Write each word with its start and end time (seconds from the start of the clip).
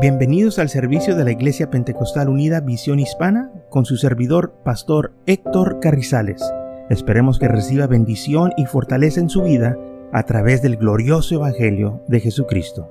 Bienvenidos 0.00 0.60
al 0.60 0.68
servicio 0.68 1.16
de 1.16 1.24
la 1.24 1.32
Iglesia 1.32 1.70
Pentecostal 1.70 2.28
Unida 2.28 2.60
Visión 2.60 3.00
Hispana 3.00 3.50
con 3.68 3.84
su 3.84 3.96
servidor, 3.96 4.54
Pastor 4.64 5.12
Héctor 5.26 5.80
Carrizales. 5.80 6.40
Esperemos 6.88 7.40
que 7.40 7.48
reciba 7.48 7.88
bendición 7.88 8.52
y 8.56 8.66
fortaleza 8.66 9.18
en 9.18 9.28
su 9.28 9.42
vida 9.42 9.76
a 10.12 10.22
través 10.22 10.62
del 10.62 10.76
glorioso 10.76 11.34
Evangelio 11.34 12.00
de 12.06 12.20
Jesucristo. 12.20 12.86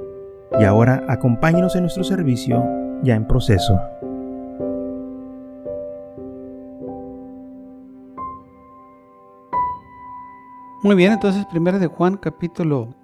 Y 0.59 0.65
ahora 0.65 1.05
acompáñenos 1.07 1.77
en 1.77 1.83
nuestro 1.83 2.03
servicio 2.03 2.61
ya 3.03 3.15
en 3.15 3.25
proceso. 3.25 3.79
Muy 10.83 10.97
bien, 10.97 11.13
entonces 11.13 11.45
primero 11.45 11.79
de 11.79 11.87
Juan 11.87 12.17
capítulo 12.17 12.96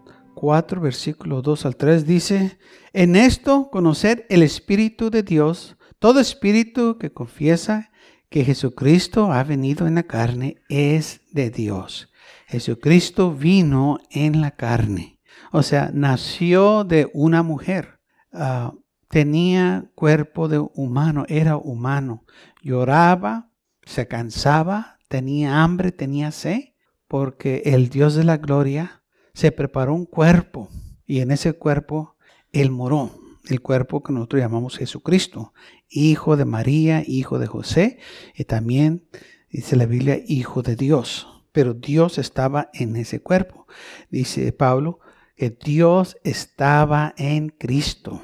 4, 0.43 0.81
versículo 0.81 1.41
2 1.41 1.65
al 1.65 1.77
3 1.77 2.05
dice, 2.05 2.59
en 2.91 3.15
esto 3.15 3.69
conocer 3.71 4.25
el 4.27 4.43
Espíritu 4.43 5.09
de 5.09 5.23
Dios, 5.23 5.77
todo 5.99 6.19
espíritu 6.19 6.97
que 6.97 7.13
confiesa 7.13 7.91
que 8.27 8.43
Jesucristo 8.43 9.31
ha 9.31 9.41
venido 9.45 9.87
en 9.87 9.95
la 9.95 10.03
carne 10.03 10.57
es 10.67 11.21
de 11.31 11.49
Dios. 11.49 12.11
Jesucristo 12.45 13.33
vino 13.33 13.99
en 14.11 14.41
la 14.41 14.51
carne, 14.51 15.21
o 15.53 15.63
sea, 15.63 15.91
nació 15.93 16.83
de 16.83 17.09
una 17.13 17.41
mujer, 17.41 18.01
uh, 18.33 18.77
tenía 19.07 19.89
cuerpo 19.95 20.49
de 20.49 20.59
humano, 20.59 21.23
era 21.29 21.55
humano, 21.55 22.25
lloraba, 22.61 23.49
se 23.83 24.09
cansaba, 24.09 24.97
tenía 25.07 25.63
hambre, 25.63 25.93
tenía 25.93 26.31
sed, 26.31 26.73
porque 27.07 27.61
el 27.63 27.87
Dios 27.87 28.15
de 28.15 28.25
la 28.25 28.35
gloria 28.35 29.02
se 29.33 29.51
preparó 29.51 29.93
un 29.93 30.05
cuerpo 30.05 30.69
y 31.05 31.19
en 31.19 31.31
ese 31.31 31.53
cuerpo 31.53 32.15
Él 32.51 32.71
moró, 32.71 33.11
el 33.49 33.61
cuerpo 33.61 34.03
que 34.03 34.13
nosotros 34.13 34.41
llamamos 34.41 34.77
Jesucristo, 34.77 35.53
hijo 35.89 36.37
de 36.37 36.45
María, 36.45 37.03
hijo 37.05 37.39
de 37.39 37.47
José 37.47 37.99
y 38.35 38.45
también, 38.45 39.03
dice 39.49 39.75
la 39.75 39.85
Biblia, 39.85 40.19
hijo 40.27 40.61
de 40.61 40.75
Dios. 40.75 41.27
Pero 41.51 41.73
Dios 41.73 42.17
estaba 42.17 42.69
en 42.73 42.95
ese 42.95 43.21
cuerpo. 43.21 43.67
Dice 44.09 44.51
Pablo 44.53 44.99
que 45.35 45.49
Dios 45.49 46.17
estaba 46.23 47.13
en 47.17 47.49
Cristo. 47.49 48.21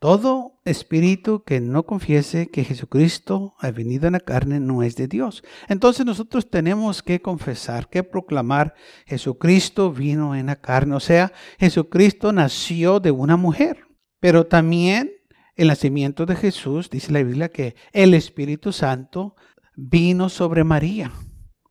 Todo 0.00 0.58
espíritu 0.64 1.44
que 1.44 1.60
no 1.60 1.84
confiese 1.84 2.48
que 2.48 2.64
Jesucristo 2.64 3.54
ha 3.58 3.70
venido 3.70 4.06
en 4.06 4.14
la 4.14 4.20
carne 4.20 4.58
no 4.58 4.82
es 4.82 4.96
de 4.96 5.08
Dios. 5.08 5.44
Entonces 5.68 6.06
nosotros 6.06 6.48
tenemos 6.48 7.02
que 7.02 7.20
confesar, 7.20 7.90
que 7.90 8.02
proclamar, 8.02 8.74
Jesucristo 9.04 9.92
vino 9.92 10.34
en 10.34 10.46
la 10.46 10.56
carne. 10.56 10.96
O 10.96 11.00
sea, 11.00 11.34
Jesucristo 11.58 12.32
nació 12.32 12.98
de 12.98 13.10
una 13.10 13.36
mujer. 13.36 13.84
Pero 14.20 14.46
también 14.46 15.12
el 15.54 15.68
nacimiento 15.68 16.24
de 16.24 16.36
Jesús, 16.36 16.88
dice 16.88 17.12
la 17.12 17.22
Biblia, 17.22 17.50
que 17.50 17.74
el 17.92 18.14
Espíritu 18.14 18.72
Santo 18.72 19.36
vino 19.76 20.30
sobre 20.30 20.64
María. 20.64 21.12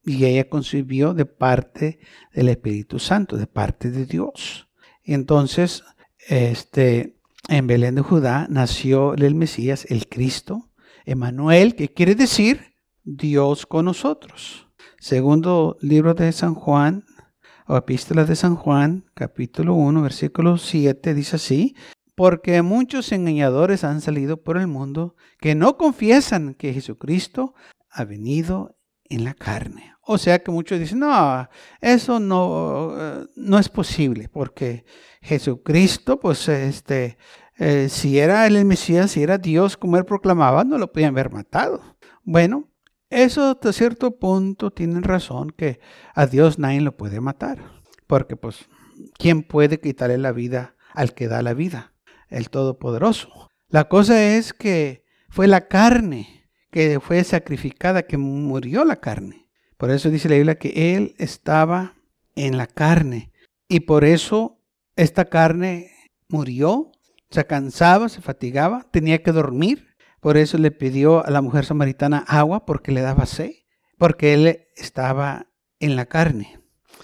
Y 0.06 0.24
ella 0.26 0.48
concibió 0.48 1.16
de 1.16 1.26
parte 1.26 2.00
del 2.32 2.50
Espíritu 2.50 3.00
Santo, 3.00 3.38
de 3.38 3.48
parte 3.48 3.90
de 3.90 4.06
Dios. 4.06 4.68
entonces, 5.04 5.84
este, 6.28 7.19
en 7.48 7.68
Belén 7.68 7.96
de 7.96 8.02
Judá 8.02 8.48
nació 8.50 9.14
el 9.14 9.36
Mesías, 9.36 9.86
el 9.90 10.08
Cristo, 10.08 10.70
Emanuel, 11.06 11.76
que 11.76 11.94
quiere 11.94 12.16
decir 12.16 12.76
Dios 13.04 13.66
con 13.66 13.86
nosotros. 13.86 14.68
Segundo 15.00 15.78
libro 15.82 16.14
de 16.14 16.32
San 16.32 16.54
Juan, 16.54 17.06
o 17.68 17.78
epístola 17.78 18.26
de 18.26 18.36
San 18.36 18.56
Juan, 18.56 19.06
capítulo 19.14 19.76
1, 19.76 20.02
versículo 20.02 20.58
7, 20.58 21.14
dice 21.14 21.38
así, 21.38 21.76
porque 22.16 22.62
muchos 22.62 23.12
engañadores 23.12 23.84
han 23.84 24.02
salido 24.02 24.44
por 24.44 24.58
el 24.58 24.68
mundo 24.68 25.16
que 25.40 25.56
no 25.56 25.78
confiesan 25.78 26.54
que 26.56 26.74
Jesucristo 26.74 27.54
ha 27.90 28.04
venido 28.04 28.76
en 29.10 29.24
la 29.24 29.34
carne. 29.34 29.94
O 30.04 30.18
sea 30.18 30.40
que 30.40 30.52
muchos 30.52 30.80
dicen, 30.80 31.00
no, 31.00 31.48
eso 31.82 32.20
no, 32.20 32.94
eh, 32.98 33.28
no 33.36 33.60
es 33.60 33.70
posible, 33.70 34.30
porque 34.30 34.86
Jesucristo, 35.22 36.20
pues 36.20 36.48
este, 36.48 37.18
eh, 37.58 37.90
si 37.90 38.18
era 38.18 38.48
el 38.48 38.66
Mesías, 38.66 39.12
si 39.12 39.22
era 39.22 39.38
Dios 39.38 39.78
como 39.78 39.98
él 39.98 40.06
proclamaba, 40.06 40.64
no 40.64 40.78
lo 40.78 40.92
podían 40.92 41.12
haber 41.12 41.32
matado. 41.32 41.98
Bueno, 42.24 42.70
eso 43.10 43.52
hasta 43.52 43.74
cierto 43.74 44.18
punto 44.18 44.72
tienen 44.72 45.04
razón 45.04 45.52
que 45.52 45.80
a 46.16 46.26
Dios 46.26 46.58
nadie 46.58 46.82
lo 46.82 46.96
puede 46.96 47.20
matar, 47.20 47.60
porque 48.08 48.36
pues, 48.36 48.70
¿quién 49.18 49.44
puede 49.44 49.80
quitarle 49.80 50.18
la 50.18 50.32
vida 50.32 50.76
al 50.94 51.14
que 51.14 51.28
da 51.28 51.42
la 51.42 51.54
vida? 51.54 51.94
El 52.30 52.50
Todopoderoso. 52.50 53.50
La 53.68 53.90
cosa 53.90 54.24
es 54.24 54.54
que 54.54 55.06
fue 55.30 55.48
la 55.48 55.68
carne 55.68 56.39
que 56.72 57.00
fue 57.00 57.24
sacrificada, 57.24 58.04
que 58.04 58.18
murió 58.18 58.86
la 58.86 58.98
carne. 58.98 59.48
Por 59.78 59.92
eso 59.92 60.10
dice 60.10 60.30
la 60.30 60.36
Biblia 60.36 60.60
que 60.60 60.96
Él 60.96 61.16
estaba 61.18 61.96
en 62.36 62.58
la 62.58 62.68
carne. 62.68 63.32
Y 63.68 63.82
por 63.82 64.04
eso 64.04 64.60
esta 64.96 65.26
carne 65.26 65.92
murió, 66.28 66.92
se 67.30 67.46
cansaba, 67.46 68.10
se 68.10 68.22
fatigaba, 68.22 68.88
tenía 68.92 69.24
que 69.24 69.32
dormir. 69.32 69.96
Por 70.20 70.38
eso 70.38 70.58
le 70.58 70.72
pidió 70.72 71.26
a 71.26 71.30
la 71.30 71.42
mujer 71.42 71.66
samaritana 71.66 72.26
agua 72.28 72.66
porque 72.66 72.92
le 72.92 73.02
daba 73.02 73.26
sed, 73.26 73.52
porque 73.98 74.34
Él 74.34 74.68
estaba 74.76 75.48
en 75.80 75.96
la 75.96 76.06
carne. 76.06 76.60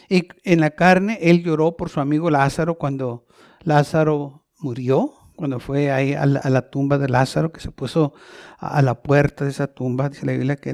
Y 0.09 0.27
en 0.43 0.59
la 0.59 0.71
carne 0.71 1.17
Él 1.21 1.43
lloró 1.43 1.77
por 1.77 1.89
su 1.89 2.01
amigo 2.01 2.29
Lázaro 2.29 2.75
cuando 2.75 3.25
Lázaro 3.63 4.45
murió 4.59 5.13
cuando 5.35 5.59
fue 5.59 5.91
ahí 5.91 6.13
a 6.13 6.25
la, 6.25 6.69
tumba 6.69 6.97
de 6.97 7.09
Lázaro, 7.09 7.51
que 7.51 7.59
se 7.59 7.71
puso 7.71 8.13
a, 8.57 8.81
la 8.81 9.01
puerta 9.01 9.45
de 9.45 9.51
esa 9.51 9.67
tumba, 9.67 10.09
dice 10.09 10.25
la 10.25 10.33
Biblia 10.33 10.55
que 10.55 10.73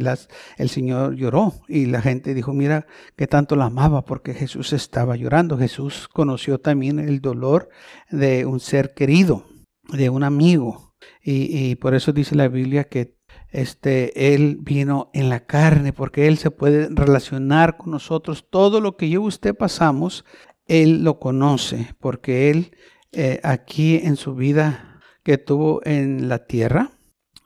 el 0.58 0.70
Señor 0.70 1.16
lloró 1.16 1.54
y 1.68 1.86
la 1.88 2.02
gente 2.02 2.34
dijo, 2.34 2.54
mira 2.54 2.88
que 3.16 3.28
tanto 3.28 3.56
la 3.56 3.66
amaba 3.66 4.06
porque 4.06 4.34
Jesús 4.34 4.74
estaba 4.74 5.16
llorando. 5.16 5.58
Jesús 5.58 6.08
conoció 6.08 6.60
también 6.60 7.00
el 7.00 7.22
dolor 7.22 7.70
de 8.10 8.46
un 8.46 8.60
ser 8.60 8.94
querido, 8.94 9.46
de 9.90 10.10
un 10.10 10.24
amigo. 10.24 10.96
Y, 11.24 11.72
y 11.72 11.76
por 11.76 11.96
eso 11.96 12.14
dice 12.14 12.36
la 12.36 12.48
Biblia 12.48 12.86
que 12.86 13.18
este, 13.52 14.34
Él 14.34 14.58
vino 14.62 15.10
en 15.14 15.30
la 15.30 15.46
carne, 15.46 15.94
porque 15.94 16.28
Él 16.28 16.38
se 16.38 16.52
puede 16.52 16.88
relacionar 16.90 17.78
con 17.78 17.92
nosotros. 17.92 18.48
Todo 18.50 18.80
lo 18.80 18.96
que 18.96 19.10
yo 19.10 19.22
y 19.24 19.28
usted 19.28 19.56
pasamos, 19.56 20.26
Él 20.68 21.04
lo 21.04 21.20
conoce, 21.20 21.94
porque 22.00 22.50
Él 22.50 22.72
eh, 23.12 23.40
aquí 23.44 23.98
en 23.98 24.16
su 24.16 24.36
vida 24.36 25.00
que 25.24 25.38
tuvo 25.38 25.82
en 25.86 26.30
la 26.30 26.46
tierra. 26.46 26.92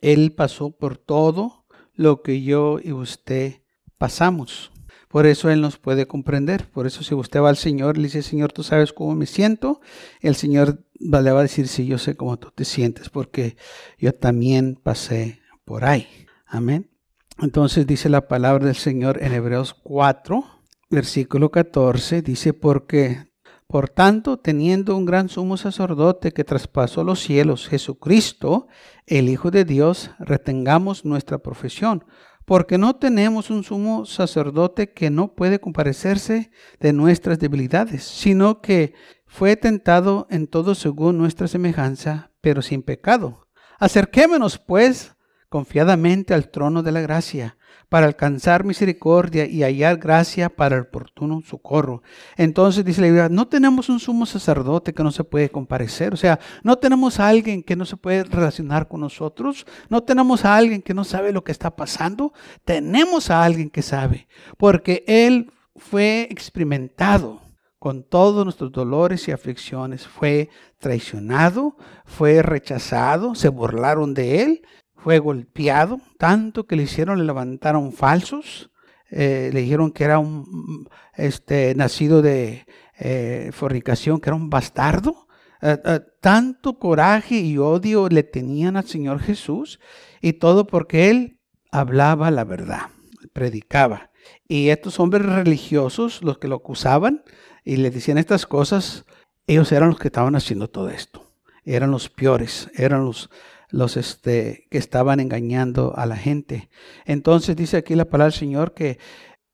Él 0.01 0.33
pasó 0.33 0.71
por 0.71 0.97
todo 0.97 1.65
lo 1.93 2.21
que 2.21 2.43
yo 2.43 2.79
y 2.81 2.91
usted 2.91 3.61
pasamos. 3.97 4.71
Por 5.07 5.25
eso 5.25 5.49
Él 5.49 5.61
nos 5.61 5.77
puede 5.77 6.07
comprender. 6.07 6.69
Por 6.69 6.87
eso 6.87 7.03
si 7.03 7.15
usted 7.15 7.39
va 7.39 7.49
al 7.49 7.57
Señor, 7.57 7.97
le 7.97 8.03
dice, 8.03 8.21
Señor, 8.21 8.51
tú 8.51 8.63
sabes 8.63 8.91
cómo 8.93 9.15
me 9.15 9.25
siento, 9.25 9.79
el 10.19 10.35
Señor 10.35 10.83
le 10.99 11.31
va 11.31 11.39
a 11.39 11.43
decir, 11.43 11.67
sí, 11.67 11.85
yo 11.85 11.97
sé 11.97 12.15
cómo 12.15 12.37
tú 12.37 12.51
te 12.51 12.65
sientes, 12.65 13.09
porque 13.09 13.55
yo 13.97 14.13
también 14.13 14.75
pasé 14.75 15.39
por 15.63 15.85
ahí. 15.85 16.07
Amén. 16.45 16.91
Entonces 17.39 17.87
dice 17.87 18.09
la 18.09 18.27
palabra 18.27 18.65
del 18.65 18.75
Señor 18.75 19.23
en 19.23 19.33
Hebreos 19.33 19.73
4, 19.73 20.43
versículo 20.89 21.49
14, 21.49 22.21
dice, 22.21 22.53
porque 22.53 23.27
por 23.67 23.89
tanto, 23.89 24.37
teniendo 24.37 24.95
un 24.95 25.05
gran 25.05 25.27
sumo 25.27 25.57
sacerdote 25.57 26.31
que 26.31 26.43
traspasó 26.43 27.03
los 27.03 27.19
cielos, 27.19 27.67
Jesucristo, 27.67 28.67
el 29.07 29.27
Hijo 29.27 29.49
de 29.49 29.65
Dios, 29.65 30.11
retengamos 30.19 31.03
nuestra 31.03 31.39
profesión, 31.39 32.05
porque 32.45 32.77
no 32.77 32.95
tenemos 32.95 33.49
un 33.49 33.63
sumo 33.63 34.05
sacerdote 34.05 34.93
que 34.93 35.09
no 35.09 35.33
puede 35.33 35.59
comparecerse 35.59 36.51
de 36.79 36.93
nuestras 36.93 37.39
debilidades, 37.39 38.03
sino 38.03 38.61
que 38.61 38.93
fue 39.25 39.55
tentado 39.55 40.27
en 40.29 40.45
todo 40.45 40.75
según 40.75 41.17
nuestra 41.17 41.47
semejanza, 41.47 42.31
pero 42.41 42.61
sin 42.61 42.83
pecado. 42.83 43.47
Acerquémonos, 43.79 44.59
pues, 44.59 45.14
confiadamente 45.55 46.33
al 46.33 46.49
trono 46.49 46.83
de 46.83 46.91
la 46.91 46.99
gracia 46.99 47.55
para 47.87 48.07
alcanzar 48.07 48.65
misericordia 48.65 49.45
y 49.45 49.63
hallar 49.63 49.95
gracia 49.95 50.49
para 50.49 50.75
el 50.75 50.81
oportuno 50.81 51.41
socorro. 51.45 52.03
Entonces 52.35 52.83
dice 52.83 52.99
la 52.99 53.07
Biblia, 53.07 53.29
no 53.29 53.47
tenemos 53.47 53.87
un 53.87 54.01
sumo 54.01 54.25
sacerdote 54.25 54.93
que 54.93 55.01
no 55.01 55.11
se 55.11 55.23
puede 55.23 55.47
comparecer, 55.47 56.13
o 56.13 56.17
sea, 56.17 56.41
no 56.61 56.75
tenemos 56.75 57.21
a 57.21 57.29
alguien 57.29 57.63
que 57.63 57.77
no 57.77 57.85
se 57.85 57.95
puede 57.95 58.25
relacionar 58.25 58.89
con 58.89 58.99
nosotros, 58.99 59.65
no 59.87 60.03
tenemos 60.03 60.43
a 60.43 60.57
alguien 60.57 60.81
que 60.81 60.93
no 60.93 61.05
sabe 61.05 61.31
lo 61.31 61.45
que 61.45 61.53
está 61.53 61.73
pasando, 61.73 62.33
tenemos 62.65 63.31
a 63.31 63.41
alguien 63.41 63.69
que 63.69 63.81
sabe, 63.81 64.27
porque 64.57 65.05
Él 65.07 65.53
fue 65.77 66.27
experimentado 66.29 67.39
con 67.79 68.03
todos 68.03 68.43
nuestros 68.43 68.73
dolores 68.73 69.25
y 69.29 69.31
aflicciones, 69.31 70.05
fue 70.05 70.49
traicionado, 70.79 71.77
fue 72.03 72.41
rechazado, 72.41 73.35
se 73.35 73.47
burlaron 73.47 74.13
de 74.13 74.41
Él, 74.41 74.61
fue 75.05 75.19
golpeado, 75.19 76.01
tanto 76.17 76.65
que 76.65 76.75
le 76.75 76.81
hicieron, 76.81 77.19
le 77.19 77.25
levantaron 77.25 77.93
falsos, 77.93 78.71
eh, 79.11 79.51
le 79.53 79.61
dijeron 79.61 79.91
que 79.91 80.03
era 80.03 80.17
un 80.17 80.89
este, 81.13 81.75
nacido 81.75 82.23
de 82.23 82.65
eh, 82.97 83.51
fornicación, 83.53 84.19
que 84.19 84.29
era 84.29 84.35
un 84.35 84.49
bastardo, 84.49 85.27
Eh, 85.61 85.77
tanto 86.21 86.77
coraje 86.79 87.35
y 87.35 87.57
odio 87.57 88.09
le 88.09 88.23
tenían 88.23 88.77
al 88.77 88.87
Señor 88.87 89.19
Jesús 89.19 89.79
y 90.21 90.33
todo 90.33 90.65
porque 90.65 91.09
Él 91.09 91.39
hablaba 91.71 92.29
la 92.31 92.43
verdad, 92.43 92.89
predicaba. 93.31 94.09
Y 94.47 94.69
estos 94.69 94.99
hombres 94.99 95.25
religiosos, 95.25 96.23
los 96.23 96.37
que 96.39 96.47
lo 96.47 96.55
acusaban 96.55 97.23
y 97.63 97.77
le 97.77 97.89
decían 97.91 98.17
estas 98.17 98.45
cosas, 98.45 99.05
ellos 99.45 99.71
eran 99.71 99.89
los 99.89 99.99
que 99.99 100.09
estaban 100.09 100.35
haciendo 100.35 100.67
todo 100.67 100.89
esto. 100.89 101.21
Eran 101.63 101.89
los 101.89 102.09
peores, 102.09 102.69
eran 102.75 103.05
los, 103.05 103.29
los 103.69 103.97
este, 103.97 104.67
que 104.69 104.77
estaban 104.77 105.19
engañando 105.19 105.93
a 105.95 106.05
la 106.05 106.17
gente. 106.17 106.69
Entonces 107.05 107.55
dice 107.55 107.77
aquí 107.77 107.95
la 107.95 108.05
palabra 108.05 108.31
del 108.31 108.39
Señor 108.39 108.73
que 108.73 108.99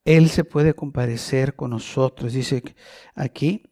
Él 0.05 0.29
se 0.29 0.43
puede 0.43 0.73
comparecer 0.73 1.55
con 1.55 1.71
nosotros. 1.71 2.33
Dice 2.33 2.63
aquí, 3.15 3.63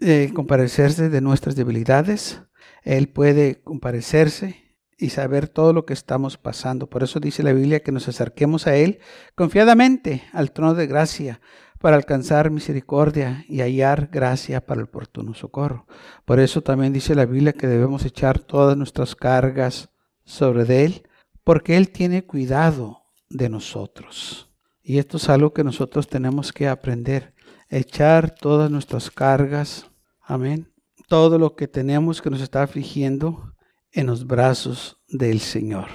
eh, 0.00 0.30
comparecerse 0.34 1.08
de 1.08 1.20
nuestras 1.20 1.54
debilidades. 1.54 2.42
Él 2.82 3.08
puede 3.08 3.62
comparecerse 3.62 4.62
y 4.98 5.10
saber 5.10 5.48
todo 5.48 5.72
lo 5.72 5.84
que 5.84 5.92
estamos 5.92 6.38
pasando. 6.38 6.88
Por 6.88 7.02
eso 7.02 7.20
dice 7.20 7.42
la 7.42 7.52
Biblia 7.52 7.80
que 7.80 7.92
nos 7.92 8.08
acerquemos 8.08 8.66
a 8.66 8.76
Él 8.76 9.00
confiadamente 9.34 10.24
al 10.32 10.52
trono 10.52 10.74
de 10.74 10.86
gracia 10.86 11.40
para 11.82 11.96
alcanzar 11.96 12.50
misericordia 12.52 13.44
y 13.48 13.60
hallar 13.60 14.08
gracia 14.10 14.64
para 14.64 14.80
el 14.80 14.84
oportuno 14.84 15.34
socorro. 15.34 15.86
Por 16.24 16.38
eso 16.38 16.62
también 16.62 16.92
dice 16.92 17.16
la 17.16 17.26
Biblia 17.26 17.52
que 17.52 17.66
debemos 17.66 18.04
echar 18.04 18.38
todas 18.38 18.76
nuestras 18.76 19.16
cargas 19.16 19.90
sobre 20.24 20.84
Él, 20.84 21.02
porque 21.42 21.76
Él 21.76 21.90
tiene 21.90 22.24
cuidado 22.24 23.02
de 23.28 23.48
nosotros. 23.48 24.48
Y 24.80 24.98
esto 24.98 25.16
es 25.16 25.28
algo 25.28 25.52
que 25.52 25.64
nosotros 25.64 26.06
tenemos 26.06 26.52
que 26.52 26.68
aprender, 26.68 27.34
echar 27.68 28.32
todas 28.32 28.70
nuestras 28.70 29.10
cargas, 29.10 29.90
amén, 30.20 30.72
todo 31.08 31.36
lo 31.36 31.56
que 31.56 31.66
tenemos 31.66 32.22
que 32.22 32.30
nos 32.30 32.40
está 32.40 32.62
afligiendo 32.62 33.54
en 33.90 34.06
los 34.06 34.26
brazos 34.26 35.02
del 35.08 35.40
Señor. 35.40 35.88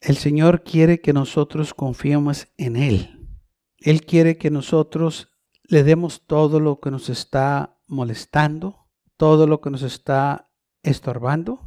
El 0.00 0.16
Señor 0.16 0.62
quiere 0.62 1.00
que 1.00 1.12
nosotros 1.12 1.74
confiemos 1.74 2.48
en 2.56 2.76
Él. 2.76 3.15
Él 3.78 4.02
quiere 4.02 4.36
que 4.38 4.50
nosotros 4.50 5.28
le 5.64 5.82
demos 5.82 6.26
todo 6.26 6.60
lo 6.60 6.80
que 6.80 6.90
nos 6.90 7.08
está 7.08 7.78
molestando, 7.86 8.86
todo 9.16 9.46
lo 9.46 9.60
que 9.60 9.70
nos 9.70 9.82
está 9.82 10.50
estorbando, 10.82 11.60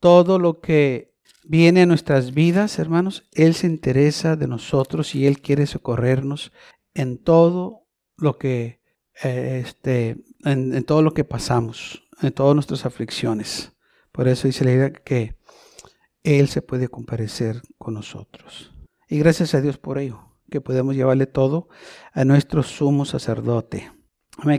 todo 0.00 0.38
lo 0.38 0.60
que 0.60 1.14
viene 1.44 1.82
a 1.82 1.86
nuestras 1.86 2.34
vidas, 2.34 2.78
hermanos. 2.78 3.28
Él 3.32 3.54
se 3.54 3.66
interesa 3.66 4.36
de 4.36 4.46
nosotros 4.46 5.14
y 5.14 5.26
Él 5.26 5.40
quiere 5.40 5.66
socorrernos 5.66 6.52
en 6.94 7.18
todo 7.18 7.86
lo 8.16 8.38
que, 8.38 8.82
eh, 9.22 9.62
este, 9.64 10.24
en, 10.44 10.84
todo 10.84 11.02
lo 11.02 11.14
que 11.14 11.24
pasamos, 11.24 12.08
en 12.20 12.32
todas 12.32 12.54
nuestras 12.54 12.84
aflicciones. 12.86 13.72
Por 14.12 14.28
eso 14.28 14.48
dice 14.48 14.64
la 14.64 14.72
idea 14.72 14.92
que 14.92 15.36
Él 16.22 16.48
se 16.48 16.62
puede 16.62 16.88
comparecer 16.88 17.62
con 17.78 17.94
nosotros. 17.94 18.72
Y 19.08 19.18
gracias 19.18 19.54
a 19.54 19.60
Dios 19.60 19.78
por 19.78 19.98
ello 19.98 20.27
que 20.50 20.60
podemos 20.60 20.94
llevarle 20.94 21.26
todo 21.26 21.68
a 22.12 22.24
nuestro 22.24 22.62
sumo 22.62 23.04
sacerdote, 23.04 23.90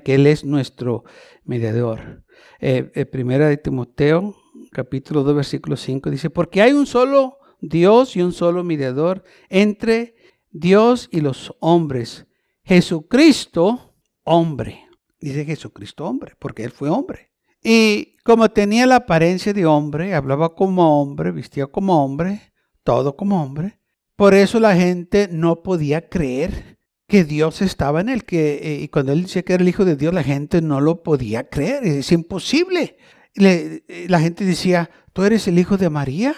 que 0.03 0.15
Él 0.15 0.27
es 0.27 0.43
nuestro 0.43 1.03
mediador. 1.43 2.23
Eh, 2.59 2.91
eh, 2.95 3.05
primera 3.05 3.47
de 3.47 3.57
Timoteo, 3.57 4.35
capítulo 4.71 5.23
2, 5.23 5.35
versículo 5.35 5.75
5, 5.75 6.09
dice, 6.09 6.29
porque 6.29 6.61
hay 6.61 6.73
un 6.73 6.85
solo 6.85 7.37
Dios 7.61 8.15
y 8.15 8.21
un 8.21 8.31
solo 8.31 8.63
mediador 8.63 9.23
entre 9.49 10.15
Dios 10.51 11.09
y 11.11 11.21
los 11.21 11.55
hombres, 11.59 12.25
Jesucristo, 12.63 13.95
hombre. 14.23 14.85
Dice 15.19 15.43
Jesucristo, 15.43 16.05
hombre, 16.05 16.35
porque 16.39 16.63
Él 16.63 16.71
fue 16.71 16.89
hombre. 16.89 17.31
Y 17.61 18.15
como 18.23 18.49
tenía 18.49 18.85
la 18.85 18.97
apariencia 18.97 19.53
de 19.53 19.65
hombre, 19.65 20.13
hablaba 20.13 20.55
como 20.55 21.01
hombre, 21.01 21.31
vestía 21.31 21.67
como 21.67 22.03
hombre, 22.03 22.53
todo 22.83 23.15
como 23.15 23.43
hombre, 23.43 23.78
por 24.19 24.33
eso 24.33 24.59
la 24.59 24.75
gente 24.75 25.29
no 25.31 25.63
podía 25.63 26.09
creer 26.09 26.77
que 27.07 27.23
Dios 27.23 27.61
estaba 27.61 28.01
en 28.01 28.09
él, 28.09 28.25
que 28.25 28.55
eh, 28.61 28.81
y 28.81 28.89
cuando 28.89 29.13
él 29.13 29.21
decía 29.21 29.43
que 29.43 29.53
era 29.53 29.63
el 29.63 29.69
hijo 29.69 29.85
de 29.85 29.95
Dios, 29.95 30.13
la 30.13 30.23
gente 30.23 30.61
no 30.61 30.81
lo 30.81 31.03
podía 31.03 31.47
creer, 31.47 31.85
es 31.85 32.11
imposible. 32.11 32.97
Eh, 33.35 34.07
la 34.09 34.19
gente 34.19 34.43
decía, 34.43 34.89
tú 35.13 35.23
eres 35.23 35.47
el 35.47 35.57
hijo 35.57 35.77
de 35.77 35.89
María, 35.89 36.35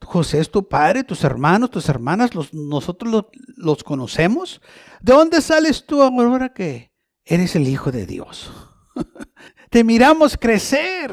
José 0.00 0.38
es 0.38 0.48
tu 0.48 0.68
padre, 0.68 1.02
tus 1.02 1.24
hermanos, 1.24 1.72
tus 1.72 1.88
hermanas, 1.88 2.30
nosotros 2.52 3.10
los, 3.10 3.24
los 3.56 3.82
conocemos. 3.82 4.60
¿De 5.00 5.12
dónde 5.12 5.40
sales 5.40 5.86
tú 5.86 6.02
ahora 6.02 6.54
que 6.54 6.92
eres 7.24 7.56
el 7.56 7.66
hijo 7.66 7.90
de 7.90 8.06
Dios? 8.06 8.52
Te 9.70 9.82
miramos 9.82 10.36
crecer, 10.40 11.10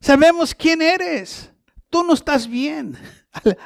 sabemos 0.00 0.56
quién 0.56 0.82
eres, 0.82 1.52
tú 1.88 2.02
no 2.02 2.14
estás 2.14 2.48
bien. 2.48 2.98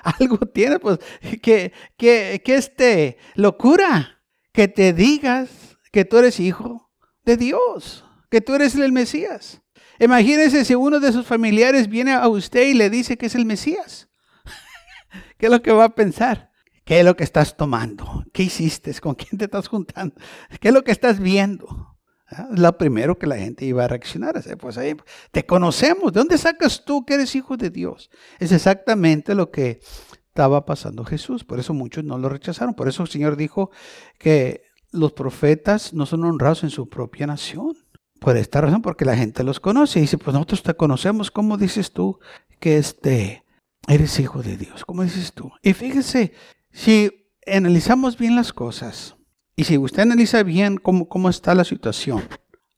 Algo 0.02 0.38
tiene, 0.38 0.78
pues, 0.78 0.98
que, 1.42 1.72
que, 1.96 2.42
que 2.44 2.54
este 2.54 3.18
locura, 3.34 4.22
que 4.52 4.68
te 4.68 4.92
digas 4.92 5.78
que 5.92 6.04
tú 6.04 6.18
eres 6.18 6.40
hijo 6.40 6.90
de 7.24 7.36
Dios, 7.36 8.04
que 8.30 8.40
tú 8.40 8.54
eres 8.54 8.74
el 8.74 8.92
Mesías. 8.92 9.62
Imagínese 9.98 10.64
si 10.64 10.74
uno 10.74 11.00
de 11.00 11.12
sus 11.12 11.26
familiares 11.26 11.88
viene 11.88 12.12
a 12.12 12.28
usted 12.28 12.68
y 12.68 12.74
le 12.74 12.90
dice 12.90 13.16
que 13.16 13.26
es 13.26 13.34
el 13.34 13.46
Mesías. 13.46 14.08
¿Qué 15.38 15.46
es 15.46 15.52
lo 15.52 15.62
que 15.62 15.72
va 15.72 15.84
a 15.84 15.94
pensar? 15.94 16.50
¿Qué 16.84 17.00
es 17.00 17.04
lo 17.04 17.16
que 17.16 17.24
estás 17.24 17.56
tomando? 17.56 18.24
¿Qué 18.32 18.44
hiciste? 18.44 18.94
¿Con 19.00 19.14
quién 19.14 19.38
te 19.38 19.46
estás 19.46 19.68
juntando? 19.68 20.14
¿Qué 20.60 20.68
es 20.68 20.74
lo 20.74 20.84
que 20.84 20.92
estás 20.92 21.18
viendo? 21.18 21.95
Ah, 22.28 22.49
es 22.52 22.58
lo 22.58 22.76
primero 22.76 23.19
que 23.19 23.26
la 23.26 23.37
gente 23.37 23.64
iba 23.64 23.84
a 23.84 23.88
reaccionar. 23.88 24.43
Pues 24.58 24.78
ahí 24.78 24.96
te 25.31 25.46
conocemos. 25.46 26.12
¿De 26.12 26.20
dónde 26.20 26.38
sacas 26.38 26.84
tú 26.84 27.05
que 27.05 27.14
eres 27.14 27.34
hijo 27.34 27.56
de 27.56 27.70
Dios? 27.70 28.11
Es 28.38 28.52
exactamente 28.52 29.34
lo 29.34 29.50
que 29.50 29.81
estaba 30.28 30.67
pasando 30.67 31.05
Jesús. 31.05 31.44
Por 31.44 31.61
eso 31.61 31.73
muchos 31.73 32.05
no 32.05 32.19
lo 32.19 32.28
rechazaron. 32.28 32.75
Por 32.75 32.88
eso 32.88 33.02
el 33.02 33.08
Señor 33.08 33.37
dijo 33.37 33.70
que 34.19 34.62
los 34.90 35.12
profetas 35.12 35.93
no 35.93 36.06
son 36.06 36.25
honrados 36.25 36.64
en 36.64 36.70
su 36.70 36.88
propia 36.88 37.26
nación. 37.26 37.76
Por 38.19 38.37
esta 38.37 38.62
razón, 38.62 38.82
porque 38.82 39.05
la 39.05 39.17
gente 39.17 39.44
los 39.44 39.61
conoce. 39.61 39.99
Y 39.99 40.02
dice, 40.02 40.19
pues 40.19 40.34
nosotros 40.34 40.62
te 40.62 40.75
conocemos. 40.75 41.31
¿Cómo 41.31 41.56
dices 41.56 41.93
tú 41.93 42.19
que 42.58 42.78
este, 42.78 43.44
eres 43.87 44.19
hijo 44.19 44.43
de 44.43 44.56
Dios? 44.56 44.84
¿Cómo 44.84 45.05
dices 45.05 45.32
tú? 45.32 45.52
Y 45.62 45.75
fíjese, 45.75 46.32
si 46.73 47.31
analizamos 47.46 48.19
bien 48.19 48.34
las 48.34 48.52
cosas, 48.52 49.15
y 49.56 49.64
si 49.64 49.78
usted 49.78 50.02
analiza 50.02 50.42
bien 50.42 50.76
cómo, 50.76 51.08
cómo 51.08 51.30
está 51.30 51.54
la 51.54 51.64
situación, 51.64 52.22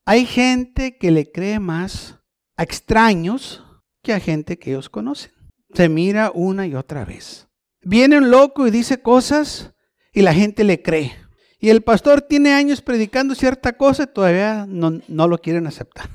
hay 0.04 0.24
gente 0.24 0.96
que 0.96 1.10
le 1.10 1.30
cree 1.30 1.58
más 1.58 2.20
a 2.56 2.62
extraños 2.62 3.64
que 4.02 4.12
a 4.12 4.20
gente 4.20 4.58
que 4.58 4.70
ellos 4.70 4.88
conocen. 4.88 5.32
Se 5.74 5.88
mira 5.88 6.30
una 6.32 6.66
y 6.68 6.76
otra 6.76 7.04
vez. 7.04 7.48
Viene 7.82 8.16
un 8.16 8.30
loco 8.30 8.66
y 8.66 8.70
dice 8.70 9.02
cosas 9.02 9.74
y 10.12 10.22
la 10.22 10.32
gente 10.32 10.62
le 10.62 10.80
cree. 10.80 11.12
Y 11.58 11.70
el 11.70 11.82
pastor 11.82 12.22
tiene 12.22 12.54
años 12.54 12.80
predicando 12.80 13.34
cierta 13.34 13.72
cosa 13.76 14.04
y 14.04 14.12
todavía 14.14 14.64
no, 14.68 15.00
no 15.08 15.26
lo 15.26 15.38
quieren 15.38 15.66
aceptar. 15.66 16.08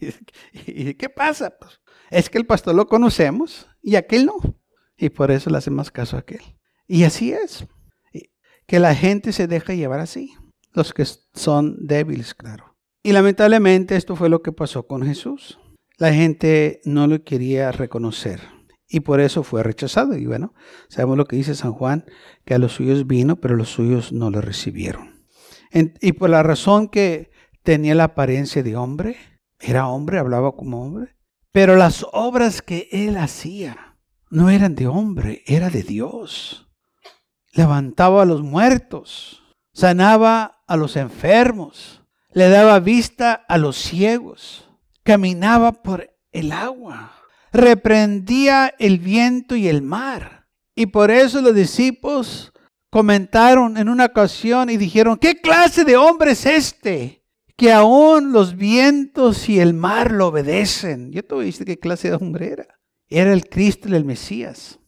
¿Y 0.66 0.94
qué 0.94 1.08
pasa? 1.08 1.56
Pues 1.58 1.80
es 2.10 2.28
que 2.28 2.38
el 2.38 2.46
pastor 2.46 2.74
lo 2.74 2.88
conocemos 2.88 3.68
y 3.80 3.94
aquel 3.94 4.26
no. 4.26 4.34
Y 4.96 5.10
por 5.10 5.30
eso 5.30 5.48
le 5.48 5.58
hacemos 5.58 5.92
caso 5.92 6.16
a 6.16 6.20
aquel. 6.20 6.42
Y 6.88 7.04
así 7.04 7.32
es 7.32 7.64
que 8.68 8.78
la 8.78 8.94
gente 8.94 9.32
se 9.32 9.48
deja 9.48 9.74
llevar 9.74 9.98
así, 9.98 10.34
los 10.74 10.92
que 10.92 11.04
son 11.34 11.86
débiles, 11.86 12.34
claro. 12.34 12.76
Y 13.02 13.12
lamentablemente 13.12 13.96
esto 13.96 14.14
fue 14.14 14.28
lo 14.28 14.42
que 14.42 14.52
pasó 14.52 14.86
con 14.86 15.02
Jesús. 15.02 15.58
La 15.96 16.12
gente 16.12 16.82
no 16.84 17.06
lo 17.06 17.24
quería 17.24 17.72
reconocer 17.72 18.40
y 18.86 19.00
por 19.00 19.20
eso 19.20 19.42
fue 19.42 19.62
rechazado. 19.62 20.16
Y 20.16 20.26
bueno, 20.26 20.52
sabemos 20.88 21.16
lo 21.16 21.24
que 21.24 21.36
dice 21.36 21.54
San 21.54 21.72
Juan, 21.72 22.04
que 22.44 22.54
a 22.54 22.58
los 22.58 22.72
suyos 22.72 23.06
vino, 23.06 23.40
pero 23.40 23.56
los 23.56 23.70
suyos 23.70 24.12
no 24.12 24.30
lo 24.30 24.42
recibieron. 24.42 25.24
y 25.72 26.12
por 26.12 26.30
la 26.30 26.42
razón 26.42 26.88
que 26.88 27.30
tenía 27.62 27.94
la 27.94 28.04
apariencia 28.04 28.62
de 28.62 28.76
hombre, 28.76 29.16
era 29.58 29.88
hombre, 29.88 30.18
hablaba 30.18 30.52
como 30.52 30.84
hombre, 30.84 31.16
pero 31.52 31.76
las 31.76 32.06
obras 32.12 32.62
que 32.62 32.88
él 32.92 33.16
hacía 33.16 33.96
no 34.30 34.50
eran 34.50 34.74
de 34.74 34.86
hombre, 34.86 35.42
era 35.46 35.70
de 35.70 35.82
Dios 35.82 36.67
levantaba 37.58 38.22
a 38.22 38.24
los 38.24 38.40
muertos, 38.40 39.42
sanaba 39.72 40.62
a 40.68 40.76
los 40.76 40.94
enfermos, 40.94 42.02
le 42.32 42.48
daba 42.48 42.78
vista 42.78 43.32
a 43.32 43.58
los 43.58 43.76
ciegos, 43.76 44.70
caminaba 45.02 45.72
por 45.72 46.08
el 46.30 46.52
agua, 46.52 47.14
reprendía 47.52 48.72
el 48.78 49.00
viento 49.00 49.56
y 49.56 49.66
el 49.66 49.82
mar. 49.82 50.46
Y 50.76 50.86
por 50.86 51.10
eso 51.10 51.42
los 51.42 51.52
discípulos 51.52 52.52
comentaron 52.90 53.76
en 53.76 53.88
una 53.88 54.04
ocasión 54.04 54.70
y 54.70 54.76
dijeron, 54.76 55.18
¿qué 55.18 55.40
clase 55.40 55.84
de 55.84 55.96
hombre 55.96 56.32
es 56.32 56.46
este? 56.46 57.24
Que 57.56 57.72
aún 57.72 58.30
los 58.30 58.56
vientos 58.56 59.48
y 59.48 59.58
el 59.58 59.74
mar 59.74 60.12
lo 60.12 60.28
obedecen. 60.28 61.10
Yo 61.10 61.24
te 61.24 61.34
voy 61.34 61.52
qué 61.52 61.76
clase 61.76 62.10
de 62.10 62.14
hombre 62.14 62.52
era. 62.52 62.78
Era 63.08 63.32
el 63.32 63.48
Cristo, 63.48 63.88
el 63.88 64.04
Mesías, 64.04 64.78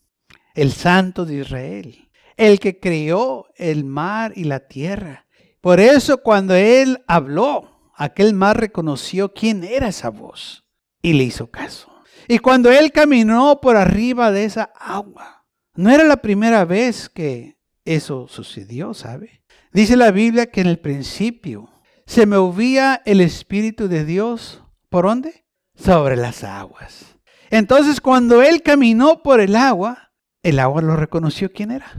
el 0.55 0.71
Santo 0.71 1.25
de 1.25 1.41
Israel 1.41 2.10
el 2.41 2.59
que 2.59 2.81
creó 2.81 3.49
el 3.57 3.85
mar 3.85 4.33
y 4.35 4.45
la 4.45 4.61
tierra. 4.61 5.27
Por 5.61 5.79
eso 5.79 6.23
cuando 6.23 6.55
él 6.55 7.05
habló, 7.07 7.93
aquel 7.95 8.33
mar 8.33 8.59
reconoció 8.59 9.35
quién 9.35 9.63
era 9.63 9.89
esa 9.89 10.09
voz. 10.09 10.65
y 11.03 11.15
le 11.15 11.25
hizo 11.25 11.51
caso. 11.51 11.91
Y 12.29 12.39
cuando 12.39 12.71
él 12.71 12.93
caminó 12.93 13.61
por 13.61 13.77
arriba 13.77 14.31
de 14.31 14.45
esa 14.45 14.71
agua, 14.79 15.47
no 15.75 15.91
era 15.91 16.05
la 16.05 16.19
primera 16.19 16.67
vez 16.67 17.09
que 17.09 17.59
eso 17.87 18.29
sucedió, 18.29 18.93
¿sabe? 18.93 19.43
Dice 19.73 19.97
la 19.97 20.11
Biblia 20.11 20.51
que 20.51 20.61
en 20.61 20.67
el 20.67 20.79
principio 20.79 21.71
se 22.07 22.27
movía 22.27 23.01
el 23.07 23.21
Espíritu 23.21 23.89
de 23.89 24.05
Dios. 24.05 24.63
¿Por 24.91 25.07
dónde? 25.07 25.47
Sobre 25.75 26.17
las 26.17 26.45
aguas. 26.45 27.17
Entonces 27.51 28.01
cuando 28.01 28.43
él 28.43 28.63
caminó 28.63 29.23
por 29.23 29.41
el 29.41 29.57
agua, 29.57 30.13
el 30.43 30.59
agua 30.59 30.83
lo 30.83 30.97
reconoció 30.97 31.53
quién 31.53 31.71
era. 31.71 31.93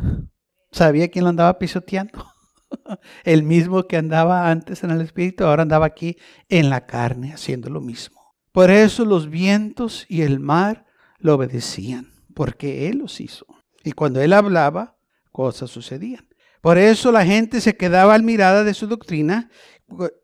Sabía 0.72 1.10
quién 1.10 1.24
lo 1.24 1.30
andaba 1.30 1.60
pisoteando. 1.60 2.26
El 3.24 3.44
mismo 3.44 3.84
que 3.84 3.98
andaba 3.98 4.50
antes 4.50 4.84
en 4.84 4.92
el 4.92 5.02
Espíritu, 5.02 5.44
ahora 5.44 5.64
andaba 5.64 5.86
aquí 5.86 6.18
en 6.50 6.70
la 6.70 6.86
carne 6.86 7.34
haciendo 7.34 7.70
lo 7.70 7.82
mismo. 7.82 8.22
Por 8.52 8.72
eso 8.72 9.06
los 9.06 9.30
vientos 9.30 10.06
y 10.08 10.22
el 10.22 10.40
mar 10.40 10.86
lo 11.20 11.36
obedecían, 11.36 12.12
porque 12.34 12.88
Él 12.90 13.00
los 13.00 13.20
hizo. 13.20 13.46
Y 13.84 13.92
cuando 13.92 14.22
Él 14.22 14.34
hablaba, 14.34 14.96
cosas 15.32 15.70
sucedían. 15.70 16.28
Por 16.62 16.78
eso 16.78 17.12
la 17.12 17.26
gente 17.26 17.60
se 17.60 17.76
quedaba 17.76 18.14
admirada 18.14 18.64
de 18.64 18.74
su 18.74 18.88
doctrina 18.88 19.50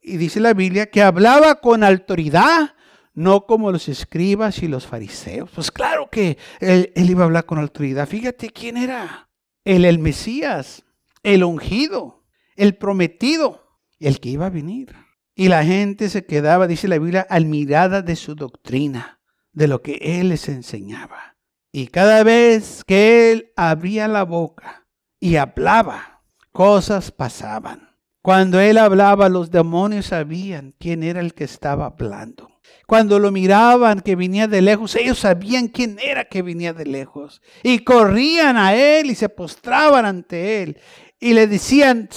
y 0.02 0.18
dice 0.18 0.40
la 0.40 0.54
Biblia 0.54 0.90
que 0.90 1.02
hablaba 1.02 1.56
con 1.60 1.84
autoridad, 1.84 2.76
no 3.14 3.46
como 3.46 3.72
los 3.72 3.90
escribas 3.90 4.62
y 4.62 4.68
los 4.68 4.86
fariseos. 4.86 5.50
Pues 5.54 5.72
claro 5.72 6.10
que 6.12 6.38
él, 6.60 6.92
iba 6.96 7.24
a 7.24 7.26
hablar 7.26 7.46
con 7.46 7.58
autoridad. 7.58 8.08
Fíjate 8.08 8.52
quién 8.52 8.78
era. 8.78 9.27
Él, 9.68 9.84
el 9.84 10.00
Mesías, 10.00 10.86
el 11.24 11.44
ungido, 11.44 12.24
el 12.56 12.78
prometido, 12.78 13.82
el 14.00 14.22
que 14.22 14.30
iba 14.30 14.46
a 14.46 14.50
venir. 14.50 14.96
Y 15.36 15.50
la 15.50 15.66
gente 15.66 16.08
se 16.08 16.26
quedaba, 16.26 16.68
dice 16.68 16.88
la 16.88 16.98
Biblia, 16.98 17.28
admirada 17.30 18.02
de 18.02 18.16
su 18.16 18.34
doctrina, 18.34 19.20
de 19.52 19.68
lo 19.68 19.82
que 19.82 20.00
él 20.02 20.30
les 20.30 20.48
enseñaba. 20.48 21.36
Y 21.74 21.88
cada 21.88 22.24
vez 22.24 22.86
que 22.86 23.32
él 23.34 23.52
abría 23.58 24.08
la 24.08 24.24
boca 24.24 24.88
y 25.20 25.36
hablaba, 25.36 26.24
cosas 26.54 27.12
pasaban. 27.12 27.98
Cuando 28.22 28.62
él 28.62 28.78
hablaba, 28.78 29.28
los 29.28 29.52
demonios 29.52 30.06
sabían 30.08 30.76
quién 30.80 31.04
era 31.04 31.20
el 31.20 31.34
que 31.34 31.44
estaba 31.44 31.88
hablando. 31.88 32.57
Cuando 32.88 33.20
lo 33.20 33.32
miraban 33.32 34.00
que 34.00 34.16
venía 34.16 34.48
de 34.48 34.62
lejos, 34.62 34.96
ellos 34.96 35.20
sabían 35.20 35.68
quién 35.68 35.98
era 36.02 36.26
que 36.26 36.42
venía 36.42 36.74
de 36.74 36.86
lejos. 36.86 37.42
Y 37.64 37.80
corrían 37.80 38.56
a 38.58 38.76
él 38.76 39.12
y 39.12 39.16
se 39.16 39.30
postraban 39.30 40.06
ante 40.06 40.64
él. 40.64 40.80
Y 41.20 41.34
le 41.34 41.48
decían, 41.48 42.10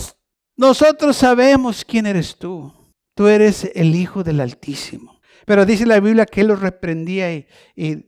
nosotros 0.57 1.16
sabemos 1.16 1.85
quién 1.85 2.07
eres 2.07 2.37
tú. 2.37 2.73
Tú 3.14 3.26
eres 3.26 3.71
el 3.75 3.95
Hijo 3.95 4.23
del 4.23 4.40
Altísimo. 4.40 5.21
Pero 5.47 5.66
dice 5.66 5.87
la 5.87 5.99
Biblia 5.99 6.26
que 6.26 6.42
él 6.42 6.47
los 6.47 6.61
reprendía 6.61 7.35
y, 7.35 7.47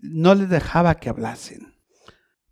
no 0.01 0.35
les 0.35 0.49
dejaba 0.49 0.95
que 0.95 1.09
hablasen. 1.09 1.75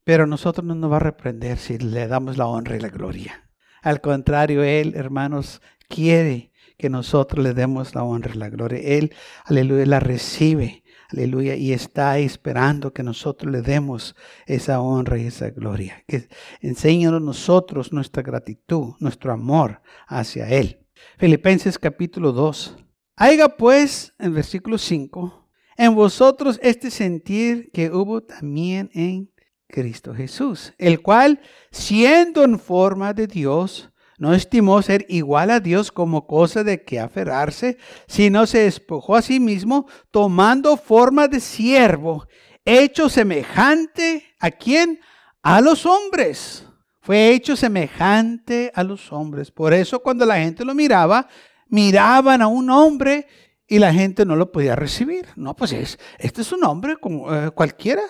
Pero 0.02 0.26
nosotros 0.26 0.66
no 0.66 0.75
nos 0.75 0.90
va 0.90 0.97
a 0.97 1.00
reprender 1.00 1.59
si 1.59 1.78
le 1.78 2.09
damos 2.09 2.37
la 2.37 2.47
honra 2.47 2.76
y 2.76 2.80
la 2.80 2.88
gloria. 2.88 3.49
Al 3.82 4.00
contrario, 4.00 4.62
Él, 4.62 4.94
hermanos, 4.97 5.62
quiere 5.88 6.50
que 6.80 6.90
nosotros 6.90 7.44
le 7.44 7.54
demos 7.54 7.94
la 7.94 8.02
honra 8.02 8.32
y 8.34 8.38
la 8.38 8.49
gloria. 8.49 8.80
Él, 8.82 9.14
aleluya, 9.44 9.87
la 9.87 10.00
recibe, 10.00 10.82
aleluya, 11.10 11.54
y 11.54 11.72
está 11.72 12.18
esperando 12.18 12.92
que 12.92 13.02
nosotros 13.02 13.52
le 13.52 13.60
demos 13.62 14.16
esa 14.46 14.80
honra 14.80 15.18
y 15.18 15.26
esa 15.26 15.50
gloria. 15.50 16.02
Que 16.08 16.28
enséñanos 16.60 17.20
nosotros 17.20 17.92
nuestra 17.92 18.22
gratitud, 18.22 18.94
nuestro 18.99 19.32
amor 19.32 19.82
hacia 20.08 20.49
Él. 20.49 20.87
Filipenses 21.18 21.78
capítulo 21.78 22.32
2. 22.32 22.76
Haiga 23.16 23.56
pues, 23.56 24.14
en 24.18 24.32
versículo 24.32 24.78
5, 24.78 25.50
en 25.76 25.94
vosotros 25.94 26.58
este 26.62 26.90
sentir 26.90 27.70
que 27.72 27.90
hubo 27.90 28.22
también 28.22 28.90
en 28.94 29.30
Cristo 29.68 30.14
Jesús, 30.14 30.72
el 30.78 31.02
cual, 31.02 31.40
siendo 31.70 32.42
en 32.42 32.58
forma 32.58 33.12
de 33.12 33.26
Dios, 33.26 33.90
no 34.20 34.34
estimó 34.34 34.82
ser 34.82 35.06
igual 35.08 35.50
a 35.50 35.60
Dios 35.60 35.90
como 35.90 36.26
cosa 36.26 36.62
de 36.62 36.84
que 36.84 37.00
aferrarse, 37.00 37.78
sino 38.06 38.46
se 38.46 38.58
despojó 38.58 39.16
a 39.16 39.22
sí 39.22 39.40
mismo, 39.40 39.86
tomando 40.10 40.76
forma 40.76 41.26
de 41.26 41.40
siervo, 41.40 42.28
hecho 42.66 43.08
semejante 43.08 44.26
a 44.38 44.50
quién? 44.50 45.00
A 45.42 45.62
los 45.62 45.86
hombres. 45.86 46.66
Fue 47.00 47.30
hecho 47.30 47.56
semejante 47.56 48.70
a 48.74 48.84
los 48.84 49.10
hombres. 49.10 49.50
Por 49.50 49.72
eso 49.72 50.00
cuando 50.00 50.26
la 50.26 50.36
gente 50.36 50.66
lo 50.66 50.74
miraba, 50.74 51.26
miraban 51.68 52.42
a 52.42 52.46
un 52.46 52.68
hombre 52.68 53.26
y 53.66 53.78
la 53.78 53.90
gente 53.90 54.26
no 54.26 54.36
lo 54.36 54.52
podía 54.52 54.76
recibir. 54.76 55.28
No, 55.34 55.56
pues 55.56 55.72
es, 55.72 55.98
este 56.18 56.42
es 56.42 56.52
un 56.52 56.62
hombre 56.64 56.92
eh, 56.92 57.50
cualquiera. 57.54 58.02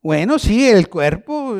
Bueno, 0.00 0.38
sí, 0.38 0.66
el 0.66 0.88
cuerpo 0.88 1.58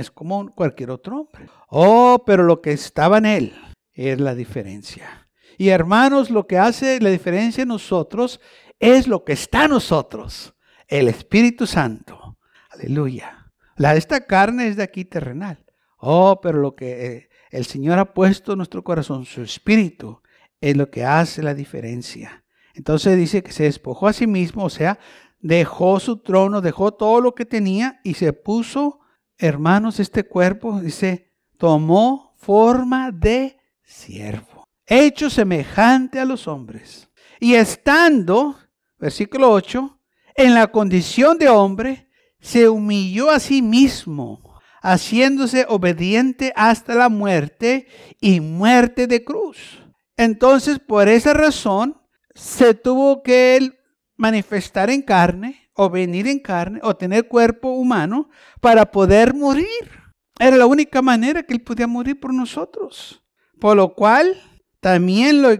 es 0.00 0.10
como 0.10 0.54
cualquier 0.54 0.90
otro 0.90 1.20
hombre. 1.20 1.48
Oh, 1.68 2.22
pero 2.26 2.44
lo 2.44 2.60
que 2.60 2.72
estaba 2.72 3.18
en 3.18 3.26
él 3.26 3.54
es 3.92 4.20
la 4.20 4.34
diferencia. 4.34 5.28
Y 5.56 5.68
hermanos, 5.68 6.30
lo 6.30 6.46
que 6.46 6.58
hace 6.58 7.00
la 7.00 7.10
diferencia 7.10 7.62
en 7.62 7.68
nosotros 7.68 8.40
es 8.78 9.08
lo 9.08 9.24
que 9.24 9.32
está 9.32 9.64
en 9.64 9.70
nosotros, 9.70 10.54
el 10.86 11.08
Espíritu 11.08 11.66
Santo. 11.66 12.38
Aleluya. 12.70 13.52
La 13.76 13.96
esta 13.96 14.26
carne 14.26 14.68
es 14.68 14.76
de 14.76 14.84
aquí 14.84 15.04
terrenal. 15.04 15.64
Oh, 15.98 16.40
pero 16.40 16.58
lo 16.58 16.76
que 16.76 17.06
eh, 17.06 17.28
el 17.50 17.64
Señor 17.64 17.98
ha 17.98 18.14
puesto 18.14 18.52
en 18.52 18.58
nuestro 18.58 18.84
corazón, 18.84 19.24
su 19.24 19.42
Espíritu, 19.42 20.22
es 20.60 20.76
lo 20.76 20.90
que 20.90 21.04
hace 21.04 21.42
la 21.42 21.54
diferencia. 21.54 22.44
Entonces 22.74 23.16
dice 23.16 23.42
que 23.42 23.52
se 23.52 23.64
despojó 23.64 24.06
a 24.06 24.12
sí 24.12 24.26
mismo, 24.26 24.64
o 24.64 24.70
sea, 24.70 24.98
dejó 25.40 25.98
su 26.00 26.22
trono, 26.22 26.60
dejó 26.60 26.92
todo 26.92 27.20
lo 27.20 27.34
que 27.34 27.44
tenía 27.44 28.00
y 28.04 28.14
se 28.14 28.32
puso, 28.32 29.00
hermanos, 29.38 30.00
este 30.00 30.24
cuerpo, 30.24 30.80
dice, 30.80 31.32
tomó 31.56 32.34
forma 32.36 33.10
de 33.12 33.58
siervo, 33.84 34.68
hecho 34.86 35.30
semejante 35.30 36.18
a 36.20 36.24
los 36.24 36.48
hombres. 36.48 37.08
Y 37.40 37.54
estando, 37.54 38.58
versículo 38.98 39.50
8, 39.50 40.00
en 40.34 40.54
la 40.54 40.66
condición 40.68 41.38
de 41.38 41.48
hombre, 41.48 42.08
se 42.40 42.68
humilló 42.68 43.30
a 43.30 43.40
sí 43.40 43.62
mismo, 43.62 44.60
haciéndose 44.82 45.66
obediente 45.68 46.52
hasta 46.54 46.94
la 46.94 47.08
muerte 47.08 47.86
y 48.20 48.40
muerte 48.40 49.06
de 49.06 49.24
cruz. 49.24 49.82
Entonces, 50.16 50.78
por 50.78 51.08
esa 51.08 51.34
razón, 51.34 52.00
se 52.34 52.74
tuvo 52.74 53.22
que 53.22 53.72
manifestar 54.16 54.90
en 54.90 55.02
carne 55.02 55.67
o 55.80 55.88
venir 55.88 56.26
en 56.26 56.40
carne 56.40 56.80
o 56.82 56.96
tener 56.96 57.28
cuerpo 57.28 57.70
humano 57.70 58.28
para 58.60 58.90
poder 58.90 59.32
morir. 59.32 59.88
Era 60.36 60.56
la 60.56 60.66
única 60.66 61.00
manera 61.02 61.44
que 61.44 61.54
él 61.54 61.62
podía 61.62 61.86
morir 61.86 62.18
por 62.18 62.34
nosotros. 62.34 63.22
Por 63.60 63.76
lo 63.76 63.94
cual 63.94 64.42
también 64.80 65.40
lo 65.40 65.50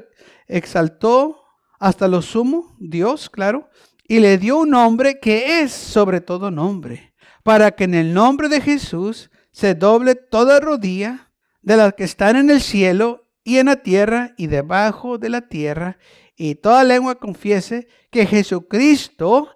exaltó 0.48 1.44
hasta 1.78 2.08
lo 2.08 2.20
sumo, 2.20 2.74
Dios, 2.80 3.30
claro, 3.30 3.70
y 4.08 4.18
le 4.18 4.38
dio 4.38 4.58
un 4.58 4.70
nombre 4.70 5.20
que 5.20 5.60
es 5.60 5.70
sobre 5.70 6.20
todo 6.20 6.50
nombre, 6.50 7.14
para 7.44 7.70
que 7.70 7.84
en 7.84 7.94
el 7.94 8.12
nombre 8.12 8.48
de 8.48 8.60
Jesús 8.60 9.30
se 9.52 9.76
doble 9.76 10.16
toda 10.16 10.58
rodilla 10.58 11.30
de 11.62 11.76
las 11.76 11.94
que 11.94 12.02
están 12.02 12.34
en 12.34 12.50
el 12.50 12.60
cielo 12.60 13.28
y 13.44 13.58
en 13.58 13.66
la 13.66 13.76
tierra 13.76 14.34
y 14.36 14.48
debajo 14.48 15.16
de 15.16 15.28
la 15.28 15.42
tierra, 15.42 15.96
y 16.34 16.56
toda 16.56 16.82
lengua 16.82 17.20
confiese 17.20 17.86
que 18.10 18.26
Jesucristo 18.26 19.54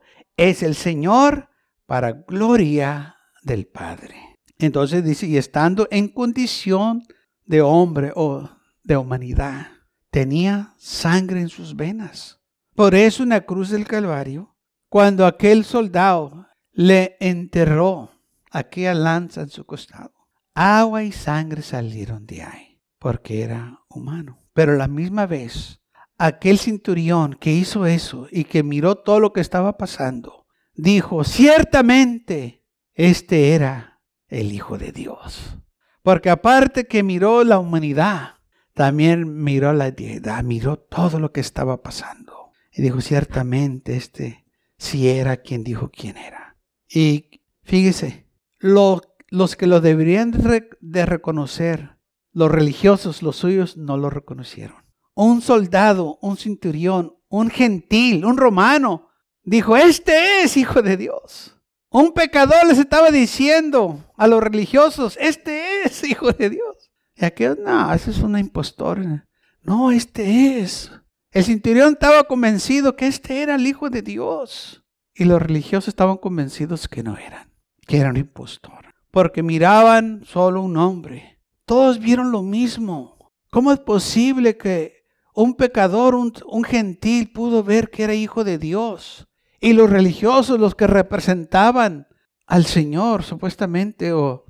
es 0.48 0.64
el 0.64 0.74
Señor 0.74 1.48
para 1.86 2.12
gloria 2.12 3.16
del 3.42 3.66
Padre. 3.66 4.16
Entonces 4.58 5.04
dice, 5.04 5.26
y 5.26 5.36
estando 5.36 5.86
en 5.90 6.08
condición 6.08 7.02
de 7.44 7.62
hombre 7.62 8.12
o 8.16 8.50
de 8.82 8.96
humanidad, 8.96 9.68
tenía 10.10 10.74
sangre 10.78 11.40
en 11.40 11.48
sus 11.48 11.76
venas. 11.76 12.40
Por 12.74 12.94
eso 12.94 13.22
en 13.22 13.28
la 13.28 13.42
cruz 13.42 13.70
del 13.70 13.86
Calvario, 13.86 14.56
cuando 14.88 15.26
aquel 15.26 15.64
soldado 15.64 16.48
le 16.72 17.16
enterró 17.20 18.10
aquella 18.50 18.94
lanza 18.94 19.42
en 19.42 19.48
su 19.48 19.64
costado, 19.64 20.12
agua 20.54 21.04
y 21.04 21.12
sangre 21.12 21.62
salieron 21.62 22.26
de 22.26 22.42
ahí, 22.42 22.80
porque 22.98 23.42
era 23.42 23.80
humano. 23.88 24.38
Pero 24.54 24.76
la 24.76 24.88
misma 24.88 25.26
vez 25.26 25.81
aquel 26.18 26.58
centurión 26.58 27.34
que 27.34 27.52
hizo 27.52 27.86
eso 27.86 28.28
y 28.30 28.44
que 28.44 28.62
miró 28.62 28.96
todo 28.96 29.20
lo 29.20 29.32
que 29.32 29.40
estaba 29.40 29.76
pasando, 29.76 30.46
dijo, 30.74 31.24
ciertamente, 31.24 32.64
este 32.94 33.54
era 33.54 34.00
el 34.28 34.52
Hijo 34.52 34.78
de 34.78 34.92
Dios. 34.92 35.58
Porque 36.02 36.30
aparte 36.30 36.86
que 36.86 37.02
miró 37.02 37.44
la 37.44 37.58
humanidad, 37.58 38.36
también 38.74 39.42
miró 39.42 39.72
la 39.72 39.90
deidad, 39.90 40.42
miró 40.42 40.78
todo 40.78 41.18
lo 41.18 41.32
que 41.32 41.40
estaba 41.40 41.82
pasando. 41.82 42.52
Y 42.72 42.82
dijo, 42.82 43.00
ciertamente, 43.00 43.96
este 43.96 44.44
sí 44.78 45.08
era 45.08 45.36
quien 45.38 45.62
dijo 45.62 45.90
quién 45.90 46.16
era. 46.16 46.56
Y 46.88 47.42
fíjese, 47.62 48.26
los 48.58 49.56
que 49.56 49.66
lo 49.66 49.80
deberían 49.80 50.32
de 50.80 51.06
reconocer, 51.06 51.96
los 52.32 52.50
religiosos, 52.50 53.22
los 53.22 53.36
suyos, 53.36 53.76
no 53.76 53.96
lo 53.96 54.08
reconocieron 54.08 54.81
un 55.14 55.42
soldado, 55.42 56.18
un 56.20 56.36
centurión, 56.36 57.16
un 57.28 57.50
gentil, 57.50 58.24
un 58.24 58.36
romano, 58.36 59.08
dijo, 59.42 59.76
este 59.76 60.42
es 60.42 60.56
hijo 60.56 60.82
de 60.82 60.96
Dios. 60.96 61.58
Un 61.90 62.12
pecador 62.12 62.66
les 62.66 62.78
estaba 62.78 63.10
diciendo 63.10 64.02
a 64.16 64.26
los 64.26 64.42
religiosos, 64.42 65.18
este 65.20 65.82
es 65.84 66.02
hijo 66.04 66.32
de 66.32 66.50
Dios. 66.50 66.90
Y 67.14 67.24
aquellos, 67.24 67.58
no, 67.58 67.92
ese 67.92 68.10
es 68.10 68.18
una 68.18 68.40
impostora. 68.40 69.28
No, 69.62 69.90
este 69.92 70.60
es. 70.60 70.90
El 71.30 71.44
cinturón 71.44 71.94
estaba 71.94 72.24
convencido 72.24 72.96
que 72.96 73.06
este 73.06 73.42
era 73.42 73.54
el 73.54 73.66
hijo 73.66 73.90
de 73.90 74.02
Dios. 74.02 74.84
Y 75.14 75.24
los 75.24 75.40
religiosos 75.40 75.88
estaban 75.88 76.16
convencidos 76.16 76.88
que 76.88 77.02
no 77.02 77.16
eran, 77.16 77.50
que 77.86 77.98
era 77.98 78.10
un 78.10 78.16
impostor. 78.16 78.86
Porque 79.10 79.42
miraban 79.42 80.24
solo 80.24 80.62
un 80.62 80.76
hombre. 80.78 81.38
Todos 81.66 81.98
vieron 81.98 82.32
lo 82.32 82.42
mismo. 82.42 83.32
¿Cómo 83.50 83.72
es 83.72 83.78
posible 83.78 84.56
que 84.56 85.01
un 85.34 85.54
pecador, 85.54 86.14
un, 86.14 86.64
gentil, 86.64 87.32
pudo 87.32 87.62
ver 87.62 87.90
que 87.90 88.04
era 88.04 88.14
hijo 88.14 88.44
de 88.44 88.58
Dios? 88.58 89.26
Y 89.60 89.72
los 89.72 89.90
religiosos, 89.90 90.58
los 90.58 90.74
que 90.74 90.86
representaban 90.86 92.08
al 92.46 92.66
Señor, 92.66 93.22
supuestamente, 93.22 94.12
o 94.12 94.44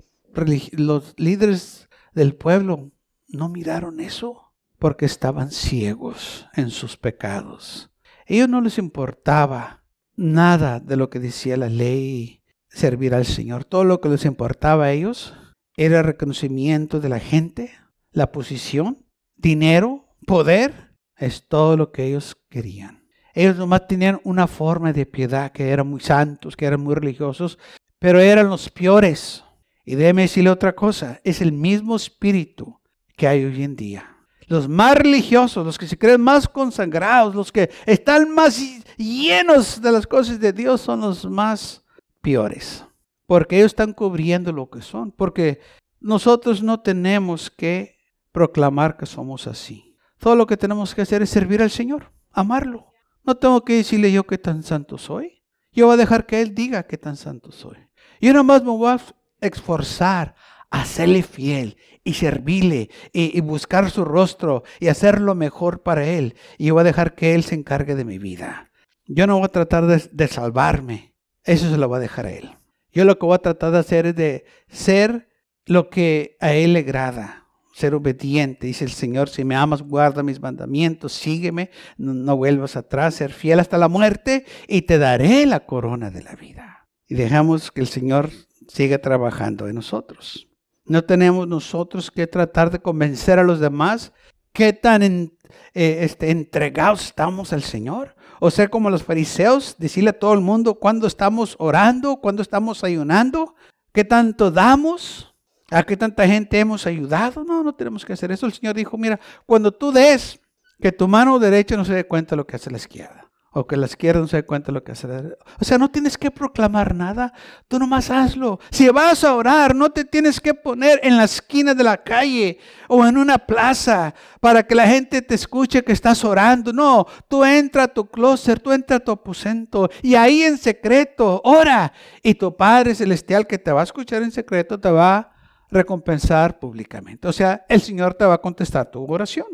los 0.72 1.14
líderes 1.16 1.88
del 2.14 2.34
pueblo, 2.34 2.90
no 3.28 3.48
miraron 3.48 4.00
eso 4.00 4.52
porque 4.78 5.04
estaban 5.04 5.50
ciegos 5.50 6.46
en 6.54 6.70
sus 6.70 6.96
pecados. 6.96 7.90
A 8.28 8.34
ellos 8.34 8.48
no 8.48 8.60
les 8.60 8.78
importaba 8.78 9.84
nada 10.16 10.80
de 10.80 10.96
lo 10.96 11.10
que 11.10 11.20
decía 11.20 11.56
la 11.56 11.68
ley, 11.68 12.42
servir 12.68 13.14
al 13.14 13.26
Señor. 13.26 13.64
Todo 13.64 13.84
lo 13.84 14.00
que 14.00 14.08
les 14.08 14.24
importaba 14.24 14.86
a 14.86 14.92
ellos 14.92 15.34
era 15.76 15.98
el 15.98 16.04
reconocimiento 16.04 17.00
de 17.00 17.08
la 17.08 17.20
gente, 17.20 17.72
la 18.10 18.32
posición, 18.32 19.06
dinero, 19.36 20.11
poder. 20.26 20.94
Es 21.16 21.46
todo 21.46 21.76
lo 21.76 21.92
que 21.92 22.06
ellos 22.06 22.36
querían. 22.48 23.02
Ellos 23.34 23.56
nomás 23.56 23.86
tenían 23.86 24.20
una 24.24 24.46
forma 24.46 24.92
de 24.92 25.06
piedad, 25.06 25.52
que 25.52 25.70
eran 25.70 25.86
muy 25.86 26.00
santos, 26.00 26.56
que 26.56 26.66
eran 26.66 26.80
muy 26.80 26.94
religiosos, 26.94 27.58
pero 27.98 28.20
eran 28.20 28.48
los 28.48 28.68
peores. 28.68 29.44
Y 29.84 29.94
déjeme 29.94 30.22
decirle 30.22 30.50
otra 30.50 30.74
cosa, 30.74 31.20
es 31.24 31.40
el 31.40 31.52
mismo 31.52 31.96
espíritu 31.96 32.80
que 33.16 33.26
hay 33.26 33.44
hoy 33.44 33.62
en 33.62 33.76
día. 33.76 34.16
Los 34.46 34.68
más 34.68 34.96
religiosos, 34.96 35.64
los 35.64 35.78
que 35.78 35.86
se 35.86 35.96
creen 35.96 36.20
más 36.20 36.46
consagrados, 36.46 37.34
los 37.34 37.50
que 37.50 37.70
están 37.86 38.34
más 38.34 38.60
llenos 38.98 39.80
de 39.80 39.92
las 39.92 40.06
cosas 40.06 40.38
de 40.38 40.52
Dios 40.52 40.80
son 40.80 41.00
los 41.00 41.24
más 41.24 41.84
peores. 42.20 42.84
Porque 43.26 43.56
ellos 43.56 43.72
están 43.72 43.94
cubriendo 43.94 44.52
lo 44.52 44.68
que 44.68 44.82
son. 44.82 45.10
Porque 45.10 45.60
nosotros 46.00 46.62
no 46.62 46.80
tenemos 46.80 47.50
que 47.50 47.96
proclamar 48.30 48.96
que 48.96 49.06
somos 49.06 49.46
así. 49.46 49.91
Todo 50.22 50.36
lo 50.36 50.46
que 50.46 50.56
tenemos 50.56 50.94
que 50.94 51.02
hacer 51.02 51.20
es 51.22 51.30
servir 51.30 51.62
al 51.62 51.70
Señor, 51.72 52.12
amarlo. 52.30 52.92
No 53.24 53.36
tengo 53.36 53.64
que 53.64 53.78
decirle 53.78 54.12
yo 54.12 54.22
qué 54.22 54.38
tan 54.38 54.62
santo 54.62 54.96
soy. 54.96 55.42
Yo 55.72 55.86
voy 55.86 55.94
a 55.94 55.96
dejar 55.96 56.26
que 56.26 56.40
Él 56.40 56.54
diga 56.54 56.84
qué 56.84 56.96
tan 56.96 57.16
santo 57.16 57.50
soy. 57.50 57.76
Yo 58.20 58.32
nada 58.32 58.44
más 58.44 58.62
me 58.62 58.70
voy 58.70 58.88
a 58.88 59.00
esforzar 59.40 60.36
a 60.70 60.84
serle 60.84 61.24
fiel 61.24 61.76
y 62.04 62.14
servirle 62.14 62.88
y, 63.12 63.40
buscar 63.40 63.90
su 63.90 64.04
rostro 64.04 64.62
y 64.78 64.86
hacer 64.86 65.20
lo 65.20 65.34
mejor 65.34 65.82
para 65.82 66.06
Él. 66.06 66.36
Y 66.56 66.66
yo 66.66 66.74
voy 66.74 66.82
a 66.82 66.84
dejar 66.84 67.16
que 67.16 67.34
Él 67.34 67.42
se 67.42 67.56
encargue 67.56 67.96
de 67.96 68.04
mi 68.04 68.18
vida. 68.18 68.70
Yo 69.06 69.26
no 69.26 69.38
voy 69.38 69.46
a 69.46 69.48
tratar 69.48 69.86
de, 69.86 70.08
de 70.12 70.28
salvarme. 70.28 71.16
Eso 71.42 71.68
se 71.68 71.76
lo 71.76 71.88
voy 71.88 71.96
a 71.96 72.00
dejar 72.00 72.26
a 72.26 72.30
Él. 72.30 72.56
Yo 72.92 73.04
lo 73.04 73.18
que 73.18 73.26
voy 73.26 73.34
a 73.34 73.38
tratar 73.38 73.72
de 73.72 73.78
hacer 73.80 74.06
es 74.06 74.14
de 74.14 74.44
ser 74.68 75.28
lo 75.66 75.90
que 75.90 76.36
a 76.38 76.52
Él 76.52 76.74
le 76.74 76.78
agrada 76.78 77.41
ser 77.72 77.94
obediente. 77.94 78.66
Dice 78.66 78.84
el 78.84 78.92
Señor, 78.92 79.28
si 79.28 79.44
me 79.44 79.56
amas, 79.56 79.82
guarda 79.82 80.22
mis 80.22 80.40
mandamientos, 80.40 81.12
sígueme, 81.12 81.70
no, 81.96 82.36
vuelvas 82.36 82.76
atrás, 82.76 83.14
ser 83.14 83.32
fiel 83.32 83.60
hasta 83.60 83.78
la 83.78 83.88
muerte 83.88 84.44
y 84.68 84.82
te 84.82 84.98
daré 84.98 85.46
la 85.46 85.60
corona 85.60 86.10
de 86.10 86.22
la 86.22 86.34
vida. 86.34 86.88
Y 87.08 87.14
dejamos 87.14 87.70
que 87.70 87.80
el 87.80 87.88
Señor 87.88 88.30
siga 88.68 88.98
trabajando 88.98 89.68
en 89.68 89.74
nosotros. 89.74 90.48
No 90.84 91.04
tenemos 91.04 91.46
nosotros 91.46 92.10
que 92.10 92.26
tratar 92.26 92.70
de 92.70 92.80
convencer 92.80 93.38
a 93.38 93.44
los 93.44 93.60
demás 93.60 94.12
qué 94.52 94.72
tan 94.72 95.02
eh, 95.02 95.30
este, 95.74 96.30
entregados 96.30 97.04
estamos 97.04 97.52
al 97.52 97.62
Señor. 97.62 98.14
O 98.40 98.50
ser 98.50 98.70
como 98.70 98.90
los 98.90 99.04
fariseos, 99.04 99.76
decirle 99.78 100.10
a 100.10 100.18
todo 100.18 100.34
el 100.34 100.40
mundo 100.40 100.74
cuándo 100.74 101.06
estamos 101.06 101.54
orando, 101.60 102.16
cuándo 102.16 102.42
estamos 102.42 102.82
ayunando, 102.82 103.54
qué 103.92 104.04
tanto 104.04 104.50
damos. 104.50 105.31
¿A 105.72 105.82
qué 105.84 105.96
tanta 105.96 106.26
gente 106.26 106.58
hemos 106.58 106.86
ayudado? 106.86 107.44
No, 107.44 107.62
no 107.62 107.74
tenemos 107.74 108.04
que 108.04 108.12
hacer 108.12 108.30
eso. 108.30 108.46
El 108.46 108.52
Señor 108.52 108.74
dijo, 108.74 108.98
mira, 108.98 109.18
cuando 109.46 109.72
tú 109.72 109.90
des, 109.90 110.38
que 110.80 110.92
tu 110.92 111.08
mano 111.08 111.38
derecha 111.38 111.76
no 111.76 111.84
se 111.84 111.94
dé 111.94 112.04
cuenta 112.04 112.30
de 112.30 112.38
lo 112.38 112.46
que 112.46 112.56
hace 112.56 112.70
la 112.70 112.76
izquierda. 112.76 113.30
O 113.54 113.66
que 113.66 113.76
la 113.76 113.84
izquierda 113.84 114.18
no 114.18 114.26
se 114.26 114.38
dé 114.38 114.44
cuenta 114.44 114.68
de 114.68 114.72
lo 114.72 114.82
que 114.82 114.92
hace 114.92 115.06
la 115.06 115.22
derecha. 115.22 115.36
O 115.60 115.64
sea, 115.64 115.76
no 115.76 115.90
tienes 115.90 116.16
que 116.16 116.30
proclamar 116.30 116.94
nada. 116.94 117.34
Tú 117.68 117.78
nomás 117.78 118.10
hazlo. 118.10 118.58
Si 118.70 118.88
vas 118.88 119.24
a 119.24 119.34
orar, 119.34 119.74
no 119.74 119.90
te 119.90 120.04
tienes 120.04 120.40
que 120.40 120.54
poner 120.54 120.98
en 121.02 121.18
la 121.18 121.24
esquina 121.24 121.74
de 121.74 121.84
la 121.84 122.02
calle 122.02 122.58
o 122.88 123.06
en 123.06 123.18
una 123.18 123.38
plaza 123.38 124.14
para 124.40 124.62
que 124.62 124.74
la 124.74 124.86
gente 124.86 125.20
te 125.20 125.34
escuche 125.34 125.84
que 125.84 125.92
estás 125.92 126.24
orando. 126.24 126.72
No, 126.72 127.06
tú 127.28 127.44
entra 127.44 127.84
a 127.84 127.88
tu 127.88 128.06
closet, 128.06 128.60
tú 128.62 128.72
entra 128.72 128.96
a 128.96 129.00
tu 129.00 129.12
aposento 129.12 129.90
y 130.02 130.14
ahí 130.14 130.42
en 130.42 130.56
secreto 130.56 131.42
ora. 131.44 131.92
Y 132.22 132.34
tu 132.34 132.56
Padre 132.56 132.94
Celestial 132.94 133.46
que 133.46 133.58
te 133.58 133.70
va 133.70 133.82
a 133.82 133.84
escuchar 133.84 134.22
en 134.22 134.32
secreto 134.32 134.80
te 134.80 134.90
va 134.90 135.16
a 135.16 135.31
recompensar 135.72 136.58
públicamente. 136.60 137.26
O 137.26 137.32
sea, 137.32 137.64
el 137.68 137.80
Señor 137.80 138.14
te 138.14 138.24
va 138.24 138.34
a 138.34 138.40
contestar 138.40 138.90
tu 138.90 139.04
oración. 139.04 139.46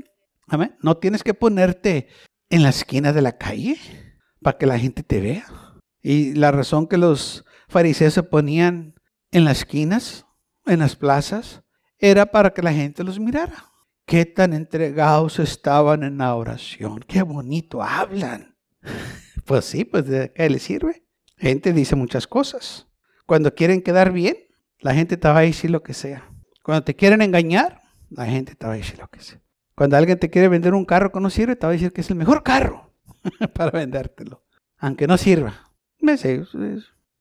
Amén. 0.49 0.77
No 0.83 0.97
tienes 0.97 1.23
que 1.23 1.35
ponerte 1.35 2.09
en 2.51 2.63
la 2.63 2.71
esquina 2.71 3.13
de 3.13 3.23
la 3.23 3.39
calle 3.39 3.79
para 4.43 4.59
que 4.59 4.67
la 4.67 4.79
gente 4.79 5.03
te 5.03 5.21
vea. 5.21 5.47
Y 6.03 6.35
la 6.35 6.51
razón 6.51 6.87
que 6.87 6.99
los 6.99 7.45
fariseos 7.69 8.15
se 8.15 8.23
ponían 8.23 8.95
en 9.31 9.45
las 9.45 9.59
esquinas, 9.59 10.27
en 10.67 10.81
las 10.81 10.97
plazas, 10.97 11.63
era 11.99 12.27
para 12.27 12.51
que 12.51 12.63
la 12.63 12.73
gente 12.73 13.05
los 13.05 13.19
mirara. 13.19 13.73
Qué 14.07 14.25
tan 14.25 14.55
entregados 14.55 15.39
estaban 15.39 16.03
en 16.03 16.19
la 16.19 16.35
oración. 16.35 17.01
Qué 17.01 17.23
bonito 17.23 17.83
hablan. 17.83 18.57
Pues 19.45 19.65
sí, 19.65 19.87
pues 19.87 20.05
de 20.07 20.31
qué 20.35 20.51
les 20.51 20.63
sirve. 20.63 21.07
Gente 21.39 21.73
dice 21.73 21.97
muchas 21.97 22.27
cosas. 22.27 22.87
Cuando 23.25 23.55
quieren 23.55 23.81
quedar 23.81 24.13
bien, 24.13 24.37
la 24.81 24.95
gente 24.95 25.17
te 25.17 25.29
va 25.29 25.39
a 25.39 25.43
decir 25.43 25.71
lo 25.71 25.83
que 25.83 25.95
sea. 25.95 26.31
Cuando 26.63 26.85
te 26.85 26.95
quieren 26.95 27.23
engañar, 27.23 27.83
la 28.11 28.27
gente 28.27 28.55
te 28.55 28.67
va 28.67 28.75
a 28.75 28.77
decir 28.77 28.99
lo 28.99 29.09
que 29.09 29.21
sea. 29.21 29.41
Cuando 29.75 29.97
alguien 29.97 30.19
te 30.19 30.31
quiere 30.31 30.49
vender 30.49 30.75
un 30.75 30.85
carro 30.85 31.13
que 31.13 31.21
no 31.21 31.31
sirve, 31.31 31.57
te 31.57 31.67
va 31.67 31.71
a 31.71 31.73
decir 31.73 31.93
que 31.93 32.01
es 32.01 32.11
el 32.11 32.17
mejor 32.17 32.43
carro 32.43 32.93
para 33.55 33.71
vendértelo, 33.71 34.45
aunque 34.79 35.07
no 35.07 35.17
sirva. 35.17 35.73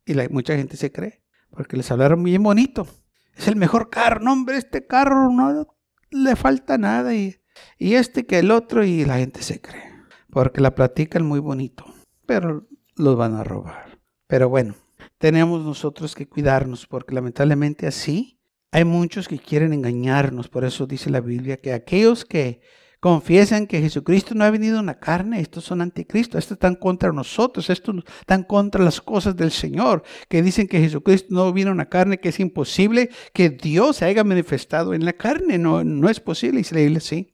Y 0.05 0.13
mucha 0.29 0.55
gente 0.55 0.77
se 0.77 0.91
cree, 0.91 1.23
porque 1.51 1.77
les 1.77 1.91
hablaron 1.91 2.23
bien 2.23 2.41
bonito. 2.41 2.87
Es 3.35 3.47
el 3.47 3.55
mejor 3.55 3.89
carro, 3.89 4.21
no 4.21 4.33
hombre, 4.33 4.57
este 4.57 4.87
carro 4.87 5.31
no 5.31 5.67
le 6.09 6.35
falta 6.35 6.77
nada 6.77 7.13
y, 7.13 7.35
y 7.77 7.95
este 7.95 8.25
que 8.25 8.39
el 8.39 8.51
otro 8.51 8.83
y 8.83 9.05
la 9.05 9.17
gente 9.17 9.43
se 9.43 9.61
cree, 9.61 9.91
porque 10.31 10.61
la 10.61 10.73
platican 10.73 11.25
muy 11.25 11.39
bonito, 11.39 11.85
pero 12.25 12.67
los 12.95 13.15
van 13.15 13.35
a 13.35 13.43
robar. 13.43 13.99
Pero 14.27 14.49
bueno, 14.49 14.75
tenemos 15.17 15.63
nosotros 15.63 16.15
que 16.15 16.27
cuidarnos, 16.27 16.85
porque 16.85 17.15
lamentablemente 17.15 17.87
así 17.87 18.39
hay 18.71 18.85
muchos 18.85 19.27
que 19.27 19.39
quieren 19.39 19.73
engañarnos. 19.73 20.49
Por 20.49 20.65
eso 20.65 20.85
dice 20.85 21.09
la 21.09 21.21
Biblia 21.21 21.57
que 21.57 21.73
aquellos 21.73 22.25
que 22.25 22.61
confiesan 22.99 23.67
que 23.67 23.81
Jesucristo 23.81 24.33
no 24.33 24.43
ha 24.43 24.51
venido 24.51 24.79
en 24.79 24.87
la 24.87 24.99
carne, 24.99 25.39
estos 25.39 25.63
son 25.63 25.81
anticristos, 25.81 26.39
estos 26.39 26.55
están 26.55 26.75
contra 26.75 27.11
nosotros, 27.11 27.69
estos 27.69 28.03
están 28.19 28.43
contra 28.43 28.83
las 28.83 29.01
cosas 29.01 29.35
del 29.35 29.51
Señor, 29.51 30.03
que 30.27 30.41
dicen 30.41 30.67
que 30.67 30.79
Jesucristo 30.79 31.27
no 31.33 31.53
vino 31.53 31.71
en 31.71 31.77
la 31.77 31.89
carne, 31.89 32.19
que 32.19 32.29
es 32.29 32.39
imposible 32.39 33.09
que 33.33 33.49
Dios 33.49 33.97
se 33.97 34.05
haya 34.05 34.23
manifestado 34.23 34.93
en 34.93 35.05
la 35.05 35.13
carne, 35.13 35.57
no, 35.57 35.83
no 35.83 36.09
es 36.09 36.19
posible. 36.19 36.61
Y 36.61 36.73
la 36.73 36.81
Biblia 36.81 36.99
sí, 36.99 37.31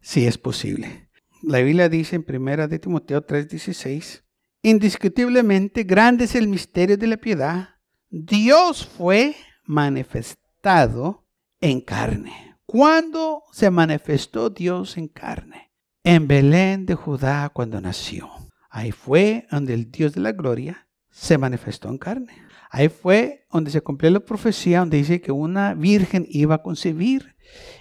sí 0.00 0.26
es 0.26 0.36
posible. 0.36 1.08
La 1.42 1.58
Biblia 1.58 1.88
dice 1.88 2.16
en 2.16 2.22
primera 2.22 2.68
de 2.68 2.78
Timoteo 2.78 3.24
3:16, 3.26 4.22
Indiscutiblemente 4.64 5.82
grande 5.82 6.24
es 6.24 6.36
el 6.36 6.46
misterio 6.46 6.96
de 6.96 7.08
la 7.08 7.16
piedad. 7.16 7.70
Dios 8.10 8.86
fue 8.86 9.34
manifestado 9.64 11.26
en 11.60 11.80
carne. 11.80 12.56
¿Cuándo 12.64 13.42
se 13.50 13.70
manifestó 13.70 14.50
Dios 14.50 14.96
en 14.96 15.08
carne? 15.08 15.72
En 16.04 16.28
Belén 16.28 16.86
de 16.86 16.94
Judá 16.94 17.48
cuando 17.48 17.80
nació. 17.80 18.30
Ahí 18.70 18.92
fue 18.92 19.48
donde 19.50 19.74
el 19.74 19.90
Dios 19.90 20.12
de 20.14 20.20
la 20.20 20.30
gloria 20.30 20.86
se 21.10 21.38
manifestó 21.38 21.88
en 21.88 21.98
carne. 21.98 22.32
Ahí 22.70 22.88
fue 22.88 23.44
donde 23.50 23.72
se 23.72 23.80
cumplió 23.80 24.12
la 24.12 24.20
profecía 24.20 24.78
donde 24.78 24.98
dice 24.98 25.20
que 25.20 25.32
una 25.32 25.74
virgen 25.74 26.24
iba 26.28 26.54
a 26.54 26.62
concebir 26.62 27.34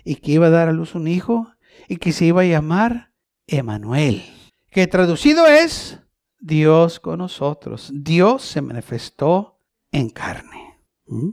y 0.04 0.16
que 0.16 0.32
iba 0.32 0.48
a 0.48 0.50
dar 0.50 0.68
a 0.68 0.74
luz 0.74 0.96
un 0.96 1.08
hijo 1.08 1.48
y 1.88 1.98
que 1.98 2.12
se 2.12 2.26
iba 2.26 2.42
a 2.42 2.46
llamar 2.46 3.12
Emanuel. 3.46 4.24
Que 4.72 4.88
traducido 4.88 5.46
es 5.46 6.00
Dios 6.42 7.00
con 7.00 7.20
nosotros. 7.20 7.92
Dios 7.94 8.42
se 8.42 8.62
manifestó 8.62 9.60
en 9.92 10.10
carne. 10.10 10.80
¿Mm? 11.06 11.30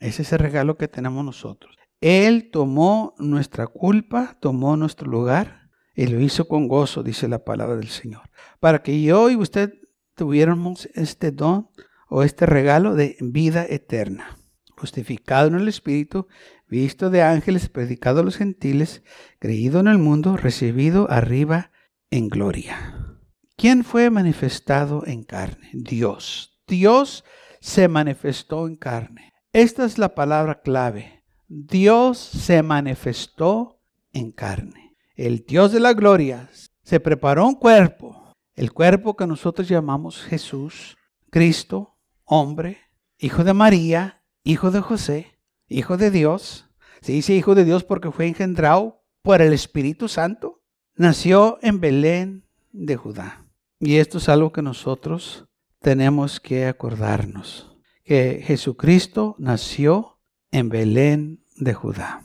Ese 0.00 0.22
es 0.22 0.32
el 0.32 0.40
regalo 0.40 0.76
que 0.76 0.88
tenemos 0.88 1.24
nosotros. 1.24 1.76
Él 2.00 2.50
tomó 2.50 3.14
nuestra 3.18 3.68
culpa, 3.68 4.36
tomó 4.40 4.76
nuestro 4.76 5.08
lugar 5.08 5.70
y 5.94 6.06
lo 6.06 6.20
hizo 6.20 6.48
con 6.48 6.66
gozo, 6.66 7.02
dice 7.02 7.28
la 7.28 7.44
palabra 7.44 7.76
del 7.76 7.88
Señor. 7.88 8.22
Para 8.58 8.82
que 8.82 9.00
yo 9.02 9.30
y 9.30 9.36
usted 9.36 9.74
tuviéramos 10.16 10.86
este 10.94 11.30
don 11.30 11.68
o 12.08 12.22
este 12.24 12.44
regalo 12.46 12.94
de 12.94 13.16
vida 13.20 13.64
eterna, 13.68 14.38
justificado 14.76 15.48
en 15.48 15.54
el 15.54 15.68
Espíritu, 15.68 16.26
visto 16.66 17.10
de 17.10 17.22
ángeles, 17.22 17.68
predicado 17.68 18.20
a 18.20 18.24
los 18.24 18.36
gentiles, 18.36 19.04
creído 19.38 19.78
en 19.78 19.88
el 19.88 19.98
mundo, 19.98 20.36
recibido 20.36 21.08
arriba 21.10 21.70
en 22.10 22.28
gloria. 22.28 23.09
¿Quién 23.60 23.84
fue 23.84 24.08
manifestado 24.08 25.06
en 25.06 25.22
carne? 25.22 25.68
Dios. 25.74 26.58
Dios 26.66 27.24
se 27.60 27.88
manifestó 27.88 28.66
en 28.66 28.74
carne. 28.74 29.34
Esta 29.52 29.84
es 29.84 29.98
la 29.98 30.14
palabra 30.14 30.62
clave. 30.62 31.24
Dios 31.46 32.16
se 32.16 32.62
manifestó 32.62 33.82
en 34.14 34.32
carne. 34.32 34.96
El 35.14 35.44
Dios 35.46 35.72
de 35.72 35.80
la 35.80 35.92
gloria 35.92 36.48
se 36.82 37.00
preparó 37.00 37.46
un 37.46 37.54
cuerpo, 37.54 38.34
el 38.54 38.72
cuerpo 38.72 39.14
que 39.14 39.26
nosotros 39.26 39.68
llamamos 39.68 40.22
Jesús, 40.22 40.96
Cristo, 41.28 41.98
hombre, 42.24 42.78
hijo 43.18 43.44
de 43.44 43.52
María, 43.52 44.24
hijo 44.42 44.70
de 44.70 44.80
José, 44.80 45.38
hijo 45.68 45.98
de 45.98 46.10
Dios. 46.10 46.70
Se 47.02 47.12
dice 47.12 47.34
hijo 47.34 47.54
de 47.54 47.66
Dios 47.66 47.84
porque 47.84 48.10
fue 48.10 48.26
engendrado 48.26 49.02
por 49.20 49.42
el 49.42 49.52
Espíritu 49.52 50.08
Santo. 50.08 50.62
Nació 50.94 51.58
en 51.60 51.78
Belén 51.78 52.46
de 52.72 52.96
Judá. 52.96 53.44
Y 53.80 53.96
esto 53.96 54.18
es 54.18 54.28
algo 54.28 54.52
que 54.52 54.60
nosotros 54.60 55.46
tenemos 55.80 56.38
que 56.38 56.66
acordarnos, 56.66 57.74
que 58.04 58.42
Jesucristo 58.44 59.34
nació 59.38 60.18
en 60.50 60.68
Belén 60.68 61.42
de 61.56 61.72
Judá. 61.72 62.22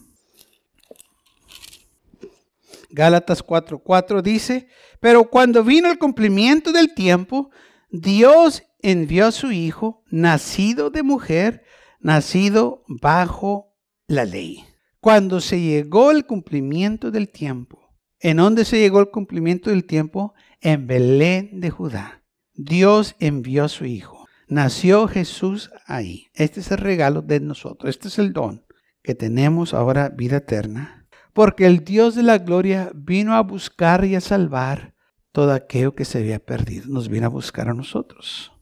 Gálatas 2.90 3.42
4:4 3.42 4.22
dice, 4.22 4.68
pero 5.00 5.30
cuando 5.30 5.64
vino 5.64 5.90
el 5.90 5.98
cumplimiento 5.98 6.74
del 6.74 6.94
tiempo, 6.94 7.52
Dios 7.90 8.64
envió 8.82 9.28
a 9.28 9.32
su 9.32 9.54
Hijo, 9.54 10.04
nacido 10.10 10.90
de 10.90 11.04
mujer, 11.04 11.64
nacido 12.02 12.84
bajo 12.88 13.74
la 14.08 14.26
ley. 14.26 14.66
Cuando 15.00 15.40
se 15.40 15.62
llegó 15.62 16.12
el 16.12 16.26
cumplimiento 16.26 17.12
del 17.12 17.30
tiempo, 17.30 17.85
¿en 18.20 18.38
dónde 18.38 18.66
se 18.66 18.80
llegó 18.80 19.00
el 19.00 19.10
cumplimiento 19.10 19.70
del 19.70 19.86
tiempo? 19.86 20.34
En 20.62 20.88
Belén 20.88 21.60
de 21.60 21.70
Judá. 21.70 22.24
Dios 22.54 23.16
envió 23.20 23.66
a 23.66 23.70
su 23.70 23.86
Hijo. 23.86 24.26
Nació 24.48 25.08
Jesús 25.08 25.72
ahí. 25.88 26.28
Este 26.34 26.60
es 26.60 26.72
el 26.72 26.78
regalo 26.78 27.22
de 27.22 27.40
nosotros. 27.40 27.90
Este 27.90 28.08
es 28.08 28.20
el 28.20 28.34
don 28.34 28.66
que 29.02 29.16
tenemos 29.16 29.74
ahora 29.74 30.10
vida 30.10 30.38
eterna. 30.38 31.08
Porque 31.34 31.66
el 31.66 31.84
Dios 31.84 32.16
de 32.16 32.24
la 32.24 32.38
gloria 32.38 32.92
vino 32.96 33.36
a 33.36 33.42
buscar 33.42 34.06
y 34.06 34.16
a 34.16 34.22
salvar 34.22 34.96
todo 35.32 35.52
aquello 35.52 35.94
que 35.94 36.06
se 36.06 36.20
había 36.20 36.40
perdido. 36.40 36.86
Nos 36.88 37.10
vino 37.10 37.26
a 37.26 37.30
buscar 37.30 37.70
a 37.70 37.74
nosotros. 37.74 38.54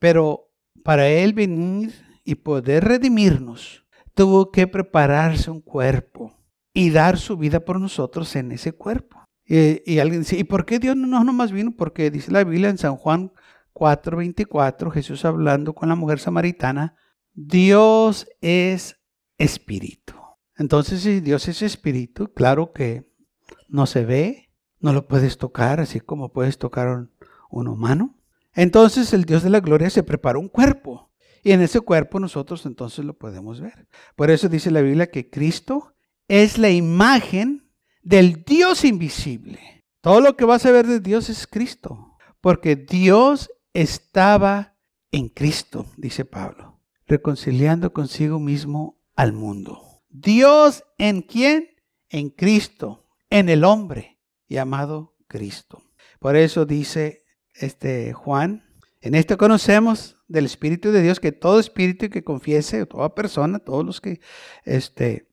Pero 0.00 0.50
para 0.82 1.08
Él 1.08 1.32
venir 1.32 1.94
y 2.24 2.34
poder 2.34 2.84
redimirnos, 2.84 3.84
tuvo 4.14 4.50
que 4.50 4.66
prepararse 4.66 5.50
un 5.50 5.60
cuerpo 5.60 6.36
y 6.76 6.90
dar 6.90 7.16
su 7.16 7.38
vida 7.38 7.60
por 7.60 7.80
nosotros 7.80 8.36
en 8.36 8.52
ese 8.52 8.72
cuerpo. 8.72 9.24
Y, 9.46 9.98
alguien 9.98 10.20
dice, 10.20 10.36
¿y 10.36 10.44
por 10.44 10.66
qué 10.66 10.78
Dios 10.78 10.94
no 10.94 11.24
nomás 11.24 11.50
vino? 11.50 11.72
Porque 11.74 12.10
dice 12.10 12.30
la 12.30 12.44
Biblia 12.44 12.68
en 12.68 12.76
San 12.76 12.96
Juan 12.96 13.32
4:24, 13.72 14.90
Jesús 14.90 15.24
hablando 15.24 15.74
con 15.74 15.88
la 15.88 15.94
mujer 15.94 16.18
samaritana, 16.18 16.94
Dios 17.32 18.28
es 18.42 19.00
espíritu. 19.38 20.12
Entonces, 20.58 21.00
si 21.00 21.20
Dios 21.20 21.48
es 21.48 21.62
espíritu, 21.62 22.34
claro 22.34 22.74
que 22.74 23.10
no 23.68 23.86
se 23.86 24.04
ve, 24.04 24.50
no 24.78 24.92
lo 24.92 25.08
puedes 25.08 25.38
tocar, 25.38 25.80
así 25.80 26.00
como 26.00 26.30
puedes 26.30 26.58
tocar 26.58 26.88
un, 26.88 27.10
un 27.48 27.68
humano. 27.68 28.18
Entonces 28.52 29.14
el 29.14 29.24
Dios 29.24 29.42
de 29.42 29.50
la 29.50 29.60
gloria 29.60 29.88
se 29.88 30.02
preparó 30.02 30.40
un 30.40 30.48
cuerpo 30.48 31.10
y 31.42 31.52
en 31.52 31.62
ese 31.62 31.80
cuerpo 31.80 32.20
nosotros 32.20 32.66
entonces 32.66 33.02
lo 33.06 33.14
podemos 33.14 33.62
ver. 33.62 33.88
Por 34.14 34.30
eso 34.30 34.50
dice 34.50 34.70
la 34.70 34.82
Biblia 34.82 35.10
que 35.10 35.30
Cristo 35.30 35.95
es 36.28 36.58
la 36.58 36.70
imagen 36.70 37.70
del 38.02 38.44
Dios 38.44 38.84
invisible. 38.84 39.84
Todo 40.00 40.20
lo 40.20 40.36
que 40.36 40.44
vas 40.44 40.64
a 40.66 40.70
ver 40.70 40.86
de 40.86 41.00
Dios 41.00 41.28
es 41.28 41.46
Cristo, 41.46 42.16
porque 42.40 42.76
Dios 42.76 43.50
estaba 43.72 44.76
en 45.10 45.28
Cristo, 45.28 45.86
dice 45.96 46.24
Pablo, 46.24 46.80
reconciliando 47.06 47.92
consigo 47.92 48.38
mismo 48.38 49.00
al 49.14 49.32
mundo. 49.32 50.02
Dios 50.08 50.84
en 50.98 51.22
quién? 51.22 51.68
En 52.08 52.30
Cristo, 52.30 53.06
en 53.30 53.48
el 53.48 53.64
hombre 53.64 54.20
llamado 54.48 55.16
Cristo. 55.26 55.82
Por 56.20 56.36
eso 56.36 56.66
dice 56.66 57.24
este 57.54 58.12
Juan, 58.12 58.64
en 59.00 59.14
esto 59.14 59.36
conocemos 59.36 60.16
del 60.28 60.46
Espíritu 60.46 60.90
de 60.90 61.02
Dios, 61.02 61.20
que 61.20 61.32
todo 61.32 61.60
espíritu 61.60 62.10
que 62.10 62.24
confiese, 62.24 62.86
toda 62.86 63.14
persona, 63.14 63.58
todos 63.58 63.84
los 63.84 64.00
que 64.00 64.20
este, 64.64 65.28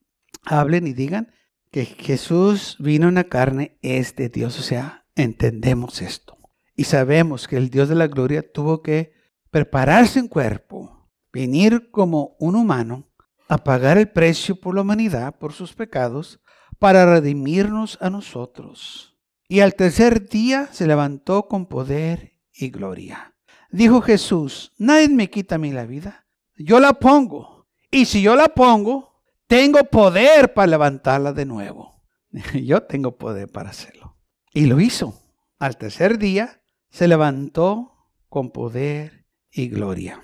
hablen 0.46 0.88
y 0.88 0.94
digan 0.94 1.34
que 1.72 1.86
Jesús 1.86 2.78
vino 2.80 3.10
en 3.10 3.16
la 3.16 3.24
carne 3.26 3.78
es 3.82 4.16
de 4.16 4.30
Dios. 4.30 4.60
O 4.60 4.64
sea, 4.64 5.06
entendemos 5.16 6.02
esto. 6.02 6.38
Y 6.76 6.86
sabemos 6.86 7.48
que 7.48 7.58
el 7.58 7.70
Dios 7.70 7.90
de 7.90 7.96
la 7.96 8.08
gloria 8.08 8.52
tuvo 8.52 8.82
que 8.82 9.14
prepararse 9.52 10.20
en 10.20 10.28
cuerpo, 10.28 11.10
venir 11.32 11.92
como 11.92 12.36
un 12.40 12.56
humano, 12.56 13.10
a 13.48 13.58
pagar 13.58 13.98
el 13.98 14.10
precio 14.10 14.56
por 14.56 14.74
la 14.74 14.82
humanidad, 14.82 15.38
por 15.38 15.54
sus 15.54 15.74
pecados, 15.74 16.40
para 16.80 17.06
redimirnos 17.06 17.98
a 18.02 18.10
nosotros. 18.10 19.16
Y 19.48 19.60
al 19.60 19.76
tercer 19.76 20.28
día 20.28 20.70
se 20.72 20.88
levantó 20.88 21.48
con 21.48 21.68
poder 21.68 22.34
y 22.54 22.70
gloria. 22.70 23.36
Dijo 23.72 24.02
Jesús, 24.02 24.72
nadie 24.78 25.10
me 25.10 25.30
quita 25.30 25.56
a 25.56 25.60
mí 25.60 25.72
la 25.72 25.86
vida. 25.86 26.26
Yo 26.58 26.80
la 26.80 26.94
pongo. 26.94 27.68
Y 27.92 28.06
si 28.06 28.22
yo 28.22 28.36
la 28.36 28.50
pongo, 28.50 29.13
tengo 29.48 29.84
poder 29.86 30.54
para 30.54 30.68
levantarla 30.68 31.34
de 31.34 31.46
nuevo. 31.46 32.02
Yo 32.54 32.84
tengo 32.84 33.18
poder 33.18 33.50
para 33.50 33.70
hacerlo. 33.70 34.18
Y 34.54 34.66
lo 34.66 34.80
hizo. 34.80 35.20
Al 35.60 35.78
tercer 35.78 36.18
día 36.18 36.62
se 36.90 37.08
levantó 37.08 37.94
con 38.30 38.52
poder 38.52 39.26
y 39.52 39.68
gloria. 39.68 40.22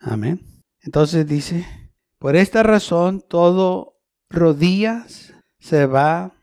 Amén. 0.00 0.62
Entonces 0.80 1.26
dice, 1.26 1.66
por 2.18 2.36
esta 2.36 2.62
razón 2.62 3.24
todo 3.26 4.00
rodillas 4.30 5.34
se 5.58 5.86
va 5.86 6.34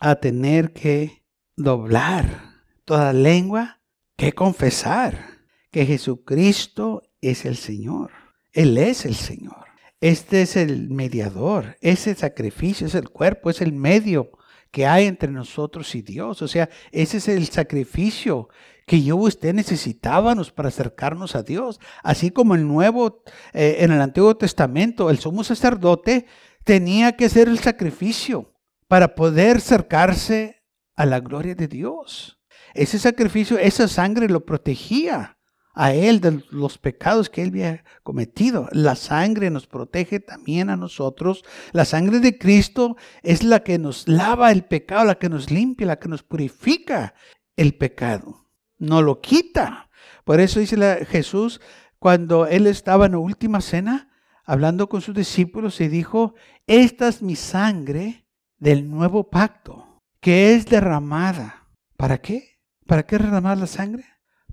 a 0.00 0.16
tener 0.16 0.72
que 0.72 1.24
doblar, 1.56 2.62
toda 2.84 3.12
lengua 3.12 3.80
que 4.16 4.32
confesar 4.32 5.32
que 5.70 5.86
Jesucristo 5.86 7.02
es 7.20 7.44
el 7.44 7.56
Señor. 7.56 8.10
Él 8.52 8.76
es 8.78 9.06
el 9.06 9.14
Señor. 9.14 9.66
Este 10.02 10.42
es 10.42 10.56
el 10.56 10.90
mediador. 10.90 11.76
Ese 11.80 12.16
sacrificio 12.16 12.88
es 12.88 12.96
el 12.96 13.08
cuerpo, 13.08 13.50
es 13.50 13.60
el 13.60 13.72
medio 13.72 14.32
que 14.72 14.84
hay 14.84 15.06
entre 15.06 15.30
nosotros 15.30 15.94
y 15.94 16.02
Dios. 16.02 16.42
O 16.42 16.48
sea, 16.48 16.68
ese 16.90 17.18
es 17.18 17.28
el 17.28 17.46
sacrificio 17.46 18.48
que 18.84 19.00
yo 19.00 19.14
usted 19.14 19.54
necesitábamos 19.54 20.50
para 20.50 20.70
acercarnos 20.70 21.36
a 21.36 21.44
Dios. 21.44 21.78
Así 22.02 22.32
como 22.32 22.56
el 22.56 22.66
nuevo, 22.66 23.22
eh, 23.52 23.76
en 23.78 23.92
el 23.92 24.00
Antiguo 24.00 24.36
Testamento, 24.36 25.08
el 25.08 25.20
sumo 25.20 25.44
sacerdote 25.44 26.26
tenía 26.64 27.12
que 27.12 27.26
hacer 27.26 27.46
el 27.46 27.60
sacrificio 27.60 28.52
para 28.88 29.14
poder 29.14 29.58
acercarse 29.58 30.64
a 30.96 31.06
la 31.06 31.20
gloria 31.20 31.54
de 31.54 31.68
Dios. 31.68 32.40
Ese 32.74 32.98
sacrificio, 32.98 33.56
esa 33.56 33.86
sangre 33.86 34.28
lo 34.28 34.44
protegía 34.44 35.38
a 35.74 35.94
Él 35.94 36.20
de 36.20 36.42
los 36.50 36.78
pecados 36.78 37.30
que 37.30 37.42
Él 37.42 37.48
había 37.48 37.84
cometido. 38.02 38.68
La 38.72 38.94
sangre 38.94 39.50
nos 39.50 39.66
protege 39.66 40.20
también 40.20 40.70
a 40.70 40.76
nosotros. 40.76 41.44
La 41.72 41.84
sangre 41.84 42.20
de 42.20 42.38
Cristo 42.38 42.96
es 43.22 43.42
la 43.42 43.62
que 43.62 43.78
nos 43.78 44.06
lava 44.08 44.52
el 44.52 44.64
pecado, 44.64 45.04
la 45.04 45.18
que 45.18 45.28
nos 45.28 45.50
limpia, 45.50 45.86
la 45.86 45.98
que 45.98 46.08
nos 46.08 46.22
purifica 46.22 47.14
el 47.56 47.74
pecado. 47.74 48.46
No 48.78 49.02
lo 49.02 49.20
quita. 49.20 49.88
Por 50.24 50.40
eso 50.40 50.60
dice 50.60 51.06
Jesús, 51.06 51.60
cuando 51.98 52.46
Él 52.46 52.66
estaba 52.66 53.06
en 53.06 53.12
la 53.12 53.18
última 53.18 53.60
cena, 53.60 54.10
hablando 54.44 54.88
con 54.88 55.00
sus 55.00 55.14
discípulos, 55.14 55.80
y 55.80 55.88
dijo, 55.88 56.34
esta 56.66 57.08
es 57.08 57.22
mi 57.22 57.36
sangre 57.36 58.26
del 58.58 58.90
nuevo 58.90 59.30
pacto, 59.30 60.00
que 60.20 60.54
es 60.54 60.66
derramada. 60.66 61.68
¿Para 61.96 62.18
qué? 62.18 62.60
¿Para 62.86 63.04
qué 63.04 63.18
derramar 63.18 63.58
la 63.58 63.66
sangre? 63.66 64.04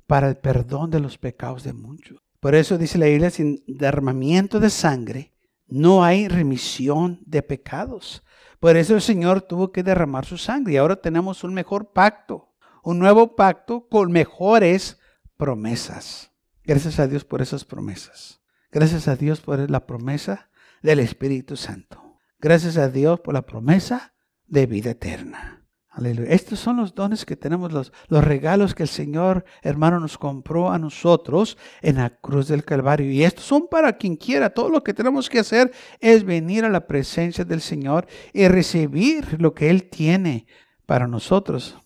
Para 0.09 0.27
el 0.27 0.37
perdón 0.37 0.89
de 0.89 0.99
los 0.99 1.19
pecados 1.19 1.63
de 1.63 1.71
muchos. 1.71 2.17
Por 2.39 2.55
eso 2.55 2.79
dice 2.79 2.97
la 2.97 3.05
Biblia, 3.05 3.29
sin 3.29 3.63
derramamiento 3.67 4.59
de 4.59 4.71
sangre 4.71 5.35
no 5.67 6.03
hay 6.03 6.27
remisión 6.27 7.19
de 7.27 7.43
pecados. 7.43 8.23
Por 8.59 8.75
eso 8.75 8.95
el 8.95 9.03
Señor 9.03 9.43
tuvo 9.43 9.71
que 9.71 9.83
derramar 9.83 10.25
su 10.25 10.39
sangre 10.39 10.73
y 10.73 10.77
ahora 10.77 10.95
tenemos 10.95 11.43
un 11.43 11.53
mejor 11.53 11.93
pacto, 11.93 12.55
un 12.81 12.97
nuevo 12.97 13.35
pacto 13.35 13.87
con 13.87 14.11
mejores 14.11 14.97
promesas. 15.37 16.31
Gracias 16.63 16.99
a 16.99 17.05
Dios 17.05 17.23
por 17.23 17.43
esas 17.43 17.63
promesas. 17.63 18.41
Gracias 18.71 19.07
a 19.07 19.15
Dios 19.15 19.41
por 19.41 19.69
la 19.69 19.85
promesa 19.85 20.49
del 20.81 21.01
Espíritu 21.01 21.55
Santo. 21.55 22.17
Gracias 22.39 22.77
a 22.77 22.89
Dios 22.89 23.19
por 23.19 23.35
la 23.35 23.43
promesa 23.43 24.15
de 24.47 24.65
vida 24.65 24.89
eterna. 24.89 25.58
Estos 26.05 26.59
son 26.59 26.77
los 26.77 26.95
dones 26.95 27.25
que 27.25 27.35
tenemos, 27.35 27.71
los, 27.71 27.91
los 28.07 28.23
regalos 28.23 28.73
que 28.73 28.83
el 28.83 28.89
Señor, 28.89 29.45
hermano, 29.61 29.99
nos 29.99 30.17
compró 30.17 30.71
a 30.71 30.79
nosotros 30.79 31.57
en 31.81 31.97
la 31.97 32.09
cruz 32.09 32.47
del 32.47 32.63
Calvario. 32.63 33.11
Y 33.11 33.23
estos 33.23 33.45
son 33.45 33.67
para 33.69 33.93
quien 33.93 34.15
quiera. 34.15 34.49
Todo 34.49 34.69
lo 34.69 34.83
que 34.83 34.93
tenemos 34.93 35.29
que 35.29 35.39
hacer 35.39 35.71
es 35.99 36.23
venir 36.23 36.65
a 36.65 36.69
la 36.69 36.87
presencia 36.87 37.45
del 37.45 37.61
Señor 37.61 38.07
y 38.33 38.47
recibir 38.47 39.41
lo 39.41 39.53
que 39.53 39.69
Él 39.69 39.89
tiene 39.89 40.47
para 40.85 41.07
nosotros. 41.07 41.77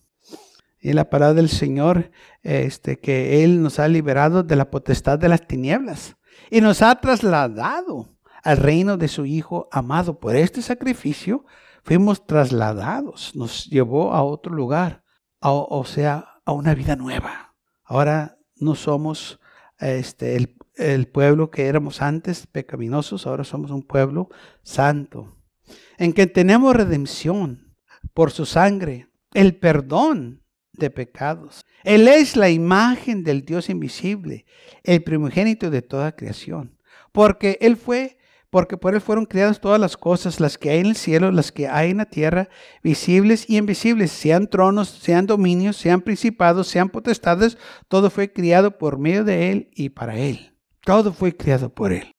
Y 0.80 0.94
la 0.94 1.10
palabra 1.10 1.36
del 1.36 1.50
Señor, 1.50 2.12
este, 2.42 3.00
que 3.00 3.44
Él 3.44 3.62
nos 3.62 3.80
ha 3.80 3.88
liberado 3.88 4.44
de 4.44 4.56
la 4.56 4.70
potestad 4.70 5.18
de 5.18 5.30
las 5.30 5.48
tinieblas 5.48 6.18
y 6.52 6.62
nos 6.62 6.82
ha 6.82 6.94
trasladado 7.00 8.10
al 8.44 8.58
reino 8.58 8.98
de 8.98 9.08
su 9.08 9.26
Hijo 9.26 9.70
amado. 9.72 10.20
Por 10.20 10.36
este 10.36 10.62
sacrificio 10.62 11.46
fuimos 11.84 12.26
trasladados, 12.26 13.36
nos 13.36 13.66
llevó 13.66 14.14
a 14.14 14.24
otro 14.24 14.54
lugar, 14.54 15.04
o 15.40 15.84
sea, 15.86 16.42
a 16.46 16.52
una 16.52 16.74
vida 16.74 16.96
nueva. 16.96 17.56
Ahora 17.84 18.38
no 18.56 18.76
somos 18.76 19.40
este, 19.80 20.36
el, 20.36 20.56
el 20.76 21.08
pueblo 21.08 21.52
que 21.52 21.68
éramos 21.68 22.02
antes, 22.02 22.48
pecaminosos, 22.48 23.28
ahora 23.28 23.44
somos 23.44 23.72
un 23.72 23.84
pueblo 23.84 24.30
santo, 24.62 25.38
en 25.98 26.14
que 26.14 26.28
tenemos 26.28 26.76
redención 26.76 27.76
por 28.14 28.32
su 28.32 28.46
sangre, 28.46 29.10
el 29.34 29.56
perdón 29.58 30.44
de 30.74 30.90
pecados. 30.90 31.66
Él 31.84 32.08
es 32.08 32.36
la 32.36 32.50
imagen 32.50 33.24
del 33.24 33.46
Dios 33.46 33.70
invisible, 33.70 34.46
el 34.84 35.04
primogénito 35.04 35.70
de 35.70 35.82
toda 35.82 36.16
creación, 36.16 36.78
porque 37.12 37.58
Él 37.62 37.78
fue, 37.78 38.18
porque 38.54 38.78
por 38.78 38.94
Él 38.94 39.02
fueron 39.02 39.26
creadas 39.26 39.60
todas 39.60 39.80
las 39.80 39.98
cosas, 39.98 40.40
las 40.40 40.60
que 40.60 40.70
hay 40.70 40.82
en 40.82 40.86
el 40.86 40.96
cielo, 40.96 41.32
las 41.32 41.52
que 41.52 41.68
hay 41.68 41.90
en 41.90 41.98
la 41.98 42.06
tierra, 42.06 42.50
visibles 42.84 43.50
y 43.50 43.58
invisibles, 43.58 44.12
sean 44.12 44.46
tronos, 44.46 44.90
sean 44.90 45.26
dominios, 45.26 45.76
sean 45.76 46.02
principados, 46.02 46.68
sean 46.68 46.90
potestades, 46.90 47.58
todo 47.88 48.12
fue 48.12 48.32
criado 48.32 48.78
por 48.78 49.00
medio 49.00 49.24
de 49.24 49.50
Él 49.50 49.72
y 49.74 49.90
para 49.90 50.18
Él. 50.18 50.56
Todo 50.86 51.14
fue 51.14 51.36
criado 51.36 51.74
por 51.74 51.94
Él. 51.94 52.12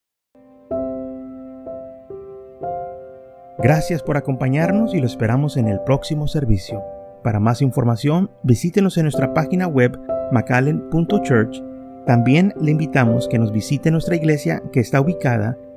Gracias 3.58 4.02
por 4.02 4.16
acompañarnos 4.16 4.92
y 4.92 4.98
lo 4.98 5.06
esperamos 5.06 5.56
en 5.56 5.68
el 5.68 5.78
próximo 5.82 6.26
servicio. 6.26 6.82
Para 7.22 7.38
más 7.38 7.62
información, 7.62 8.28
visítenos 8.42 8.96
en 8.96 9.04
nuestra 9.04 9.34
página 9.34 9.68
web 9.68 9.96
macallen.church. 10.32 11.62
También 12.08 12.52
le 12.60 12.72
invitamos 12.72 13.28
que 13.28 13.38
nos 13.38 13.52
visite 13.52 13.92
nuestra 13.92 14.16
iglesia 14.16 14.64
que 14.72 14.80
está 14.80 15.00
ubicada 15.00 15.56